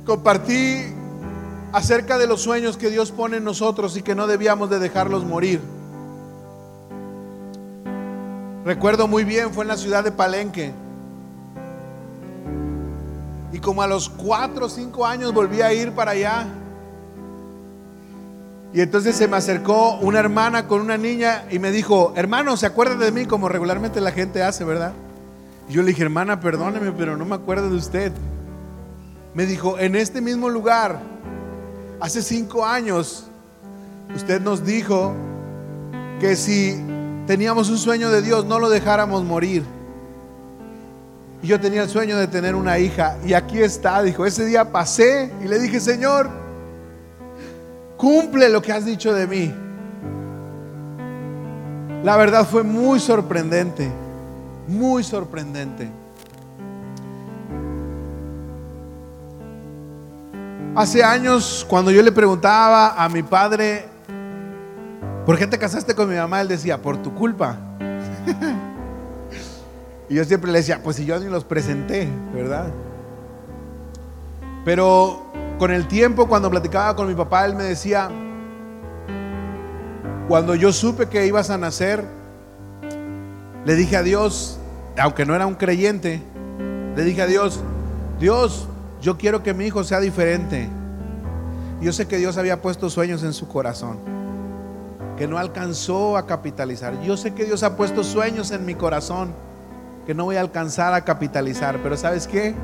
compartí 0.06 0.84
acerca 1.72 2.18
de 2.18 2.28
los 2.28 2.42
sueños 2.42 2.76
que 2.76 2.90
Dios 2.90 3.14
pone 3.14 3.38
en 3.38 3.46
nosotros 3.46 3.96
y 3.96 4.02
que 4.02 4.16
no 4.16 4.28
debíamos 4.28 4.70
de 4.70 4.80
dejarlos 4.80 5.24
morir. 5.24 5.62
Recuerdo 8.66 9.08
muy 9.08 9.24
bien, 9.24 9.54
fue 9.54 9.64
en 9.64 9.70
la 9.70 9.78
ciudad 9.78 10.04
de 10.04 10.12
Palenque. 10.12 10.74
Y 13.54 13.60
como 13.60 13.82
a 13.82 13.88
los 13.88 14.10
cuatro 14.10 14.66
o 14.66 14.70
cinco 14.70 15.06
años 15.06 15.34
volví 15.34 15.62
a 15.62 15.72
ir 15.74 15.94
para 15.94 16.12
allá. 16.12 16.48
Y 18.74 18.82
entonces 18.82 19.16
se 19.16 19.28
me 19.28 19.38
acercó 19.38 19.98
una 19.98 20.20
hermana 20.20 20.68
con 20.68 20.82
una 20.82 20.98
niña 20.98 21.46
y 21.50 21.60
me 21.60 21.72
dijo, 21.72 22.14
hermano, 22.16 22.58
¿se 22.58 22.66
acuerda 22.66 22.96
de 22.96 23.12
mí 23.12 23.26
como 23.26 23.48
regularmente 23.50 24.02
la 24.02 24.12
gente 24.12 24.44
hace, 24.44 24.64
verdad? 24.66 24.94
Y 25.70 25.74
yo 25.74 25.82
le 25.82 25.90
dije, 25.90 26.04
hermana, 26.04 26.40
perdóneme, 26.40 26.92
pero 26.92 27.18
no 27.18 27.26
me 27.26 27.36
acuerdo 27.36 27.70
de 27.70 27.76
usted. 27.76 28.12
Me 29.34 29.46
dijo, 29.46 29.80
en 29.80 29.96
este 29.96 30.22
mismo 30.22 30.50
lugar, 30.50 31.00
hace 32.00 32.22
cinco 32.22 32.66
años, 32.66 33.28
usted 34.16 34.42
nos 34.42 34.66
dijo 34.66 35.14
que 36.20 36.36
si 36.36 36.76
teníamos 37.26 37.70
un 37.70 37.78
sueño 37.78 38.10
de 38.10 38.22
Dios, 38.22 38.46
no 38.46 38.60
lo 38.60 38.70
dejáramos 38.70 39.24
morir. 39.24 39.64
Y 41.42 41.48
yo 41.48 41.60
tenía 41.60 41.84
el 41.84 41.90
sueño 41.90 42.18
de 42.18 42.28
tener 42.28 42.56
una 42.56 42.80
hija. 42.80 43.18
Y 43.26 43.34
aquí 43.34 43.60
está, 43.60 44.02
dijo, 44.02 44.26
ese 44.26 44.46
día 44.46 44.72
pasé 44.72 45.32
y 45.44 45.48
le 45.48 45.60
dije, 45.60 45.80
Señor, 45.80 46.30
cumple 47.98 48.50
lo 48.50 48.62
que 48.62 48.72
has 48.72 48.86
dicho 48.86 49.14
de 49.14 49.28
mí. 49.28 49.54
La 52.04 52.16
verdad 52.16 52.48
fue 52.48 52.64
muy 52.64 53.00
sorprendente 53.00 53.92
muy 54.68 55.04
sorprendente. 55.04 55.90
Hace 60.76 61.04
años, 61.04 61.66
cuando 61.68 61.90
yo 61.90 62.04
le 62.04 62.12
preguntaba 62.12 63.04
a 63.04 63.10
mi 63.10 63.24
padre, 63.24 63.86
¿por 65.26 65.38
qué 65.38 65.48
te 65.48 65.58
casaste 65.58 65.96
con 65.96 66.08
mi 66.08 66.16
mamá? 66.16 66.42
Él 66.42 66.50
decía, 66.50 66.80
por 66.80 66.98
tu 66.98 67.16
culpa. 67.16 67.58
y 70.10 70.16
yo 70.16 70.24
siempre 70.24 70.52
le 70.52 70.60
decía, 70.60 70.84
pues 70.84 70.98
si 70.98 71.06
yo 71.06 71.20
ni 71.20 71.30
los 71.30 71.46
presenté, 71.46 72.08
¿verdad? 72.32 72.68
Pero 74.64 75.26
con 75.58 75.72
el 75.72 75.88
tiempo, 75.88 76.28
cuando 76.28 76.50
platicaba 76.50 76.96
con 76.96 77.08
mi 77.08 77.16
papá, 77.16 77.46
él 77.46 77.56
me 77.56 77.64
decía, 77.64 78.10
cuando 80.28 80.56
yo 80.56 80.72
supe 80.72 81.08
que 81.08 81.26
ibas 81.26 81.50
a 81.50 81.58
nacer, 81.58 82.04
le 83.66 83.76
dije 83.76 83.98
a 83.98 84.04
Dios, 84.04 84.60
aunque 84.98 85.26
no 85.26 85.36
era 85.36 85.48
un 85.48 85.56
creyente, 85.56 86.22
le 86.96 87.04
dije 87.04 87.24
a 87.24 87.28
Dios, 87.28 87.60
Dios, 88.20 88.68
yo 89.02 89.18
quiero 89.18 89.44
que 89.44 89.54
mi 89.54 89.66
hijo 89.66 89.84
sea 89.84 90.00
diferente. 90.00 90.70
Yo 91.82 91.94
sé 91.94 92.08
que 92.08 92.18
Dios 92.18 92.38
había 92.38 92.62
puesto 92.62 92.90
sueños 92.90 93.24
en 93.24 93.34
su 93.34 93.48
corazón, 93.48 94.00
que 95.18 95.28
no 95.28 95.38
alcanzó 95.38 96.18
a 96.18 96.26
capitalizar. 96.26 97.00
Yo 97.02 97.18
sé 97.18 97.34
que 97.34 97.46
Dios 97.46 97.64
ha 97.64 97.76
puesto 97.78 98.04
sueños 98.04 98.52
en 98.52 98.66
mi 98.66 98.76
corazón, 98.76 99.34
que 100.06 100.14
no 100.14 100.26
voy 100.26 100.38
a 100.38 100.42
alcanzar 100.42 100.94
a 100.94 101.02
capitalizar. 101.02 101.80
Pero 101.84 101.98
¿sabes 101.98 102.28
qué? 102.28 102.56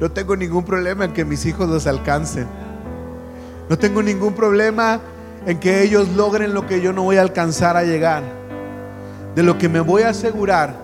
No 0.00 0.10
tengo 0.10 0.36
ningún 0.36 0.64
problema 0.64 1.04
en 1.04 1.12
que 1.12 1.24
mis 1.24 1.46
hijos 1.46 1.68
los 1.68 1.86
alcancen. 1.86 2.46
No 3.68 3.78
tengo 3.78 4.02
ningún 4.02 4.34
problema 4.34 5.00
en 5.46 5.58
que 5.58 5.82
ellos 5.82 6.08
logren 6.08 6.54
lo 6.54 6.66
que 6.66 6.80
yo 6.80 6.92
no 6.92 7.02
voy 7.02 7.16
a 7.16 7.22
alcanzar 7.22 7.76
a 7.76 7.84
llegar 7.84 8.22
de 9.34 9.42
lo 9.42 9.58
que 9.58 9.68
me 9.68 9.80
voy 9.80 10.02
a 10.02 10.10
asegurar 10.10 10.76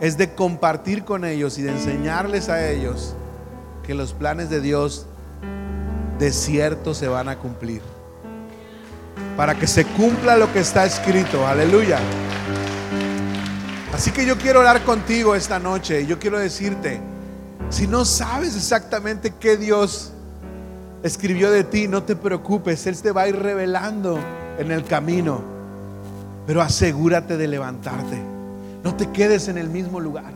es 0.00 0.16
de 0.18 0.34
compartir 0.34 1.04
con 1.04 1.24
ellos 1.24 1.58
y 1.58 1.62
de 1.62 1.72
enseñarles 1.72 2.48
a 2.48 2.68
ellos 2.68 3.14
que 3.82 3.94
los 3.94 4.12
planes 4.12 4.50
de 4.50 4.60
Dios 4.60 5.06
de 6.18 6.32
cierto 6.32 6.94
se 6.94 7.08
van 7.08 7.28
a 7.28 7.38
cumplir. 7.38 7.80
Para 9.36 9.54
que 9.54 9.66
se 9.66 9.84
cumpla 9.84 10.36
lo 10.36 10.52
que 10.52 10.60
está 10.60 10.84
escrito. 10.84 11.46
Aleluya. 11.46 11.98
Así 13.94 14.10
que 14.10 14.26
yo 14.26 14.36
quiero 14.36 14.60
orar 14.60 14.82
contigo 14.84 15.34
esta 15.34 15.58
noche 15.58 16.02
y 16.02 16.06
yo 16.06 16.18
quiero 16.18 16.38
decirte, 16.38 17.00
si 17.70 17.86
no 17.86 18.04
sabes 18.04 18.56
exactamente 18.56 19.34
qué 19.38 19.56
Dios 19.56 20.12
escribió 21.02 21.50
de 21.50 21.64
ti, 21.64 21.88
no 21.88 22.02
te 22.02 22.16
preocupes, 22.16 22.86
Él 22.86 23.00
te 23.00 23.12
va 23.12 23.22
a 23.22 23.28
ir 23.28 23.36
revelando 23.36 24.18
en 24.58 24.70
el 24.72 24.84
camino 24.84 25.58
pero 26.48 26.62
asegúrate 26.62 27.36
de 27.36 27.46
levantarte. 27.46 28.18
No 28.82 28.96
te 28.96 29.10
quedes 29.10 29.48
en 29.48 29.58
el 29.58 29.68
mismo 29.68 30.00
lugar. 30.00 30.32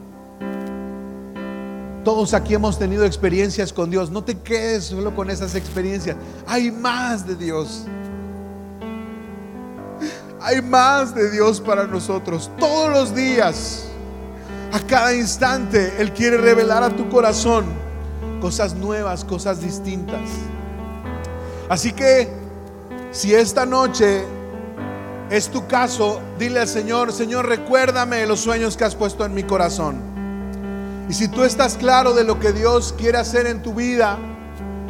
Todos 2.04 2.34
aquí 2.34 2.52
hemos 2.52 2.78
tenido 2.78 3.06
experiencias 3.06 3.72
con 3.72 3.90
Dios. 3.90 4.10
No 4.10 4.22
te 4.22 4.38
quedes 4.38 4.84
solo 4.84 5.16
con 5.16 5.30
esas 5.30 5.54
experiencias. 5.54 6.18
Hay 6.46 6.70
más 6.70 7.26
de 7.26 7.34
Dios. 7.34 7.86
Hay 10.42 10.60
más 10.60 11.14
de 11.14 11.30
Dios 11.30 11.62
para 11.62 11.86
nosotros. 11.86 12.50
Todos 12.58 12.92
los 12.92 13.14
días, 13.14 13.88
a 14.72 14.80
cada 14.80 15.14
instante, 15.14 15.94
Él 15.98 16.12
quiere 16.12 16.38
revelar 16.38 16.82
a 16.82 16.90
tu 16.90 17.08
corazón 17.10 17.66
cosas 18.40 18.74
nuevas, 18.74 19.24
cosas 19.24 19.60
distintas. 19.60 20.30
Así 21.68 21.92
que, 21.92 22.28
si 23.10 23.34
esta 23.34 23.66
noche 23.66 24.24
es 25.30 25.48
tu 25.48 25.66
caso, 25.66 26.20
dile 26.38 26.60
al 26.60 26.68
Señor, 26.68 27.12
Señor, 27.12 27.46
recuérdame 27.46 28.26
los 28.26 28.40
sueños 28.40 28.76
que 28.76 28.84
has 28.84 28.94
puesto 28.94 29.24
en 29.24 29.34
mi 29.34 29.42
corazón. 29.42 30.00
Y 31.08 31.12
si 31.12 31.28
tú 31.28 31.44
estás 31.44 31.76
claro 31.76 32.14
de 32.14 32.24
lo 32.24 32.40
que 32.40 32.52
Dios 32.52 32.94
quiere 32.96 33.18
hacer 33.18 33.46
en 33.46 33.62
tu 33.62 33.74
vida, 33.74 34.18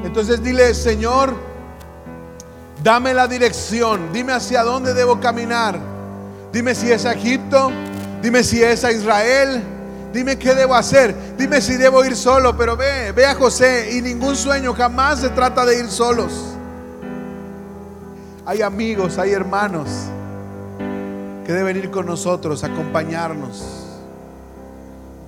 entonces 0.04 0.42
dile, 0.42 0.74
Señor, 0.74 1.34
dame 2.84 3.14
la 3.14 3.26
dirección, 3.26 4.12
dime 4.12 4.32
hacia 4.32 4.62
dónde 4.62 4.94
debo 4.94 5.18
caminar. 5.18 5.78
Dime 6.52 6.74
si 6.74 6.92
es 6.92 7.04
a 7.04 7.12
Egipto, 7.12 7.72
dime 8.22 8.44
si 8.44 8.62
es 8.62 8.84
a 8.84 8.92
Israel, 8.92 9.62
dime 10.12 10.38
qué 10.38 10.54
debo 10.54 10.74
hacer, 10.74 11.14
dime 11.36 11.60
si 11.60 11.76
debo 11.76 12.04
ir 12.04 12.16
solo, 12.16 12.56
pero 12.56 12.76
ve, 12.76 13.12
ve 13.12 13.26
a 13.26 13.34
José 13.34 13.90
y 13.92 14.02
ningún 14.02 14.36
sueño 14.36 14.74
jamás 14.74 15.20
se 15.20 15.30
trata 15.30 15.64
de 15.64 15.78
ir 15.78 15.88
solos. 15.88 16.32
Hay 18.44 18.62
amigos, 18.62 19.18
hay 19.18 19.32
hermanos 19.32 19.88
que 21.46 21.52
deben 21.52 21.76
ir 21.76 21.90
con 21.90 22.06
nosotros, 22.06 22.64
acompañarnos, 22.64 23.86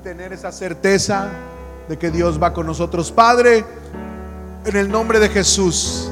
tener 0.03 0.33
esa 0.33 0.53
certeza 0.53 1.29
de 1.89 1.99
que 1.99 2.11
Dios 2.11 2.43
va 2.43 2.53
con 2.53 2.67
nosotros. 2.67 3.11
Padre, 3.13 3.65
en 4.65 4.77
el 4.77 4.91
nombre 4.91 5.19
de 5.19 5.29
Jesús, 5.29 6.11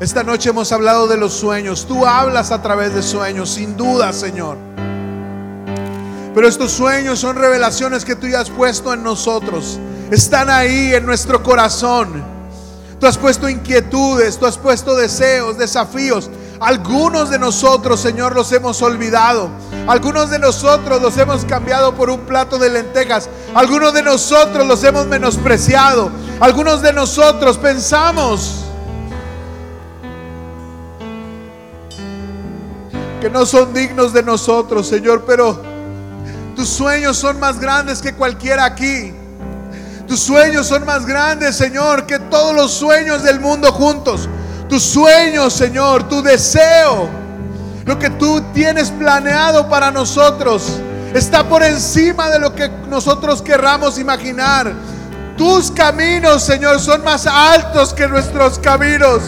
esta 0.00 0.22
noche 0.22 0.50
hemos 0.50 0.72
hablado 0.72 1.06
de 1.06 1.16
los 1.16 1.32
sueños. 1.32 1.86
Tú 1.86 2.06
hablas 2.06 2.50
a 2.50 2.60
través 2.60 2.94
de 2.94 3.02
sueños, 3.02 3.50
sin 3.50 3.76
duda, 3.76 4.12
Señor. 4.12 4.56
Pero 6.34 6.48
estos 6.48 6.72
sueños 6.72 7.18
son 7.18 7.36
revelaciones 7.36 8.04
que 8.04 8.16
tú 8.16 8.26
ya 8.26 8.40
has 8.40 8.50
puesto 8.50 8.92
en 8.92 9.02
nosotros. 9.02 9.78
Están 10.10 10.48
ahí 10.48 10.94
en 10.94 11.04
nuestro 11.04 11.42
corazón. 11.42 12.24
Tú 12.98 13.06
has 13.06 13.18
puesto 13.18 13.48
inquietudes, 13.48 14.38
tú 14.38 14.46
has 14.46 14.56
puesto 14.56 14.94
deseos, 14.94 15.58
desafíos. 15.58 16.30
Algunos 16.60 17.30
de 17.30 17.38
nosotros, 17.38 18.00
Señor, 18.00 18.34
los 18.34 18.52
hemos 18.52 18.80
olvidado. 18.80 19.50
Algunos 19.88 20.30
de 20.30 20.38
nosotros 20.38 21.02
los 21.02 21.18
hemos 21.18 21.44
cambiado 21.44 21.94
por 21.94 22.08
un 22.08 22.20
plato 22.20 22.58
de 22.58 22.70
lentejas. 22.70 23.28
Algunos 23.54 23.92
de 23.92 24.02
nosotros 24.02 24.66
los 24.66 24.82
hemos 24.84 25.06
menospreciado. 25.06 26.10
Algunos 26.40 26.80
de 26.80 26.92
nosotros 26.92 27.58
pensamos 27.58 28.64
que 33.20 33.28
no 33.28 33.44
son 33.44 33.74
dignos 33.74 34.12
de 34.12 34.22
nosotros, 34.22 34.86
Señor, 34.86 35.24
pero 35.26 35.71
tus 36.62 36.68
sueños 36.68 37.16
son 37.16 37.40
más 37.40 37.58
grandes 37.58 38.00
que 38.00 38.14
cualquiera 38.14 38.64
aquí. 38.64 39.12
Tus 40.06 40.20
sueños 40.20 40.68
son 40.68 40.86
más 40.86 41.04
grandes, 41.04 41.56
Señor, 41.56 42.06
que 42.06 42.20
todos 42.20 42.54
los 42.54 42.70
sueños 42.72 43.24
del 43.24 43.40
mundo 43.40 43.72
juntos. 43.72 44.28
Tus 44.68 44.80
sueños, 44.80 45.52
Señor, 45.52 46.08
tu 46.08 46.22
deseo, 46.22 47.08
lo 47.84 47.98
que 47.98 48.10
tú 48.10 48.40
tienes 48.54 48.92
planeado 48.92 49.68
para 49.68 49.90
nosotros, 49.90 50.78
está 51.12 51.42
por 51.42 51.64
encima 51.64 52.30
de 52.30 52.38
lo 52.38 52.54
que 52.54 52.68
nosotros 52.88 53.42
querramos 53.42 53.98
imaginar. 53.98 54.72
Tus 55.36 55.68
caminos, 55.68 56.44
Señor, 56.44 56.78
son 56.78 57.02
más 57.02 57.26
altos 57.26 57.92
que 57.92 58.06
nuestros 58.06 58.60
caminos. 58.60 59.20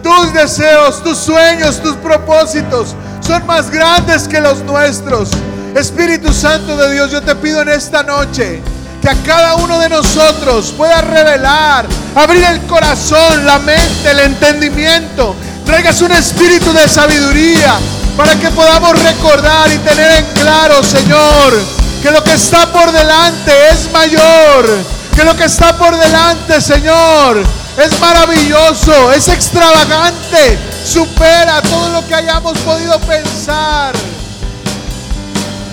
Tus 0.00 0.32
deseos, 0.32 1.02
tus 1.02 1.18
sueños, 1.18 1.82
tus 1.82 1.96
propósitos 1.96 2.94
son 3.20 3.44
más 3.46 3.68
grandes 3.68 4.28
que 4.28 4.40
los 4.40 4.62
nuestros. 4.62 5.30
Espíritu 5.74 6.32
Santo 6.32 6.76
de 6.76 6.92
Dios, 6.92 7.10
yo 7.10 7.22
te 7.22 7.34
pido 7.36 7.62
en 7.62 7.68
esta 7.68 8.02
noche 8.02 8.60
que 9.00 9.08
a 9.08 9.14
cada 9.24 9.54
uno 9.54 9.78
de 9.78 9.88
nosotros 9.88 10.74
pueda 10.76 11.00
revelar, 11.00 11.86
abrir 12.14 12.44
el 12.44 12.60
corazón, 12.62 13.46
la 13.46 13.58
mente, 13.60 14.10
el 14.10 14.20
entendimiento. 14.20 15.34
Traigas 15.64 16.02
un 16.02 16.12
espíritu 16.12 16.72
de 16.72 16.88
sabiduría 16.88 17.78
para 18.16 18.34
que 18.34 18.50
podamos 18.50 19.00
recordar 19.02 19.70
y 19.70 19.78
tener 19.78 20.10
en 20.18 20.24
claro, 20.34 20.82
Señor, 20.82 21.54
que 22.02 22.10
lo 22.10 22.22
que 22.24 22.34
está 22.34 22.66
por 22.72 22.90
delante 22.90 23.52
es 23.70 23.90
mayor, 23.92 24.66
que 25.14 25.24
lo 25.24 25.36
que 25.36 25.44
está 25.44 25.76
por 25.78 25.96
delante, 25.96 26.60
Señor, 26.60 27.42
es 27.78 28.00
maravilloso, 28.00 29.12
es 29.12 29.28
extravagante, 29.28 30.58
supera 30.84 31.62
todo 31.62 31.90
lo 31.90 32.06
que 32.06 32.14
hayamos 32.16 32.58
podido 32.58 32.98
pensar. 33.00 33.94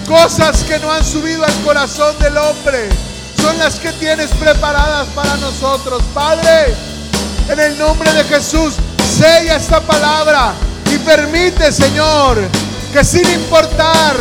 Cosas 0.07 0.63
que 0.63 0.79
no 0.79 0.89
han 0.89 1.03
subido 1.03 1.43
al 1.43 1.53
corazón 1.65 2.17
del 2.19 2.37
hombre 2.37 2.87
son 3.41 3.57
las 3.59 3.75
que 3.75 3.91
tienes 3.93 4.29
preparadas 4.31 5.07
para 5.09 5.35
nosotros. 5.35 6.01
Padre, 6.13 6.73
en 7.49 7.59
el 7.59 7.77
nombre 7.77 8.11
de 8.13 8.23
Jesús, 8.23 8.75
sella 9.17 9.57
esta 9.57 9.81
palabra 9.81 10.53
y 10.93 10.97
permite, 10.99 11.73
Señor, 11.73 12.37
que 12.93 13.03
sin 13.03 13.29
importar 13.29 14.15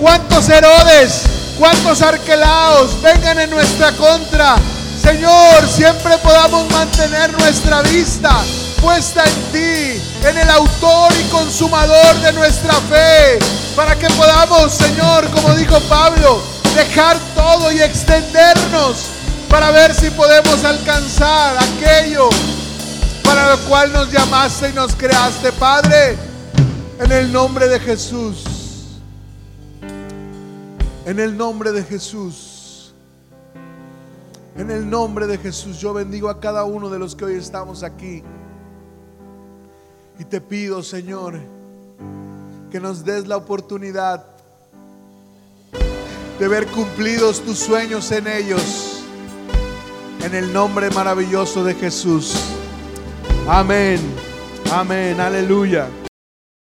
cuántos 0.00 0.48
Herodes, 0.48 1.22
cuántos 1.58 2.00
arquelaos 2.00 3.00
vengan 3.02 3.38
en 3.38 3.50
nuestra 3.50 3.92
contra, 3.92 4.56
Señor, 5.02 5.68
siempre 5.68 6.16
podamos 6.18 6.70
mantener 6.70 7.38
nuestra 7.38 7.82
vista 7.82 8.30
puesta 8.80 9.24
en 9.24 9.52
ti, 9.52 10.02
en 10.24 10.38
el 10.38 10.50
autor 10.50 11.12
y 11.18 11.28
consumador 11.30 12.20
de 12.20 12.32
nuestra 12.32 12.74
fe, 12.74 13.38
para 13.76 13.96
que 13.96 14.08
podamos, 14.10 14.72
Señor, 14.72 15.28
como 15.30 15.54
dijo 15.54 15.78
Pablo, 15.88 16.42
dejar 16.74 17.16
todo 17.34 17.70
y 17.72 17.80
extendernos 17.80 19.06
para 19.48 19.70
ver 19.70 19.94
si 19.94 20.10
podemos 20.10 20.64
alcanzar 20.64 21.56
aquello 21.56 22.28
para 23.28 23.54
lo 23.54 23.58
cual 23.68 23.92
nos 23.92 24.10
llamaste 24.10 24.70
y 24.70 24.72
nos 24.72 24.94
creaste, 24.94 25.52
Padre, 25.52 26.16
en 26.98 27.12
el 27.12 27.30
nombre 27.30 27.68
de 27.68 27.78
Jesús. 27.78 28.44
En 31.04 31.20
el 31.20 31.36
nombre 31.36 31.72
de 31.72 31.84
Jesús. 31.84 32.94
En 34.56 34.70
el 34.70 34.88
nombre 34.88 35.26
de 35.26 35.36
Jesús 35.36 35.78
yo 35.78 35.92
bendigo 35.92 36.30
a 36.30 36.40
cada 36.40 36.64
uno 36.64 36.88
de 36.88 36.98
los 36.98 37.14
que 37.14 37.26
hoy 37.26 37.34
estamos 37.34 37.82
aquí. 37.82 38.24
Y 40.18 40.24
te 40.24 40.40
pido, 40.40 40.82
Señor, 40.82 41.38
que 42.70 42.80
nos 42.80 43.04
des 43.04 43.26
la 43.26 43.36
oportunidad 43.36 44.24
de 46.38 46.48
ver 46.48 46.66
cumplidos 46.68 47.40
tus 47.40 47.58
sueños 47.58 48.10
en 48.12 48.26
ellos. 48.26 49.04
En 50.24 50.34
el 50.34 50.52
nombre 50.52 50.90
maravilloso 50.90 51.64
de 51.64 51.74
Jesús. 51.74 52.34
Amén. 53.46 54.00
Amén. 54.70 55.20
Aleluya. 55.20 55.88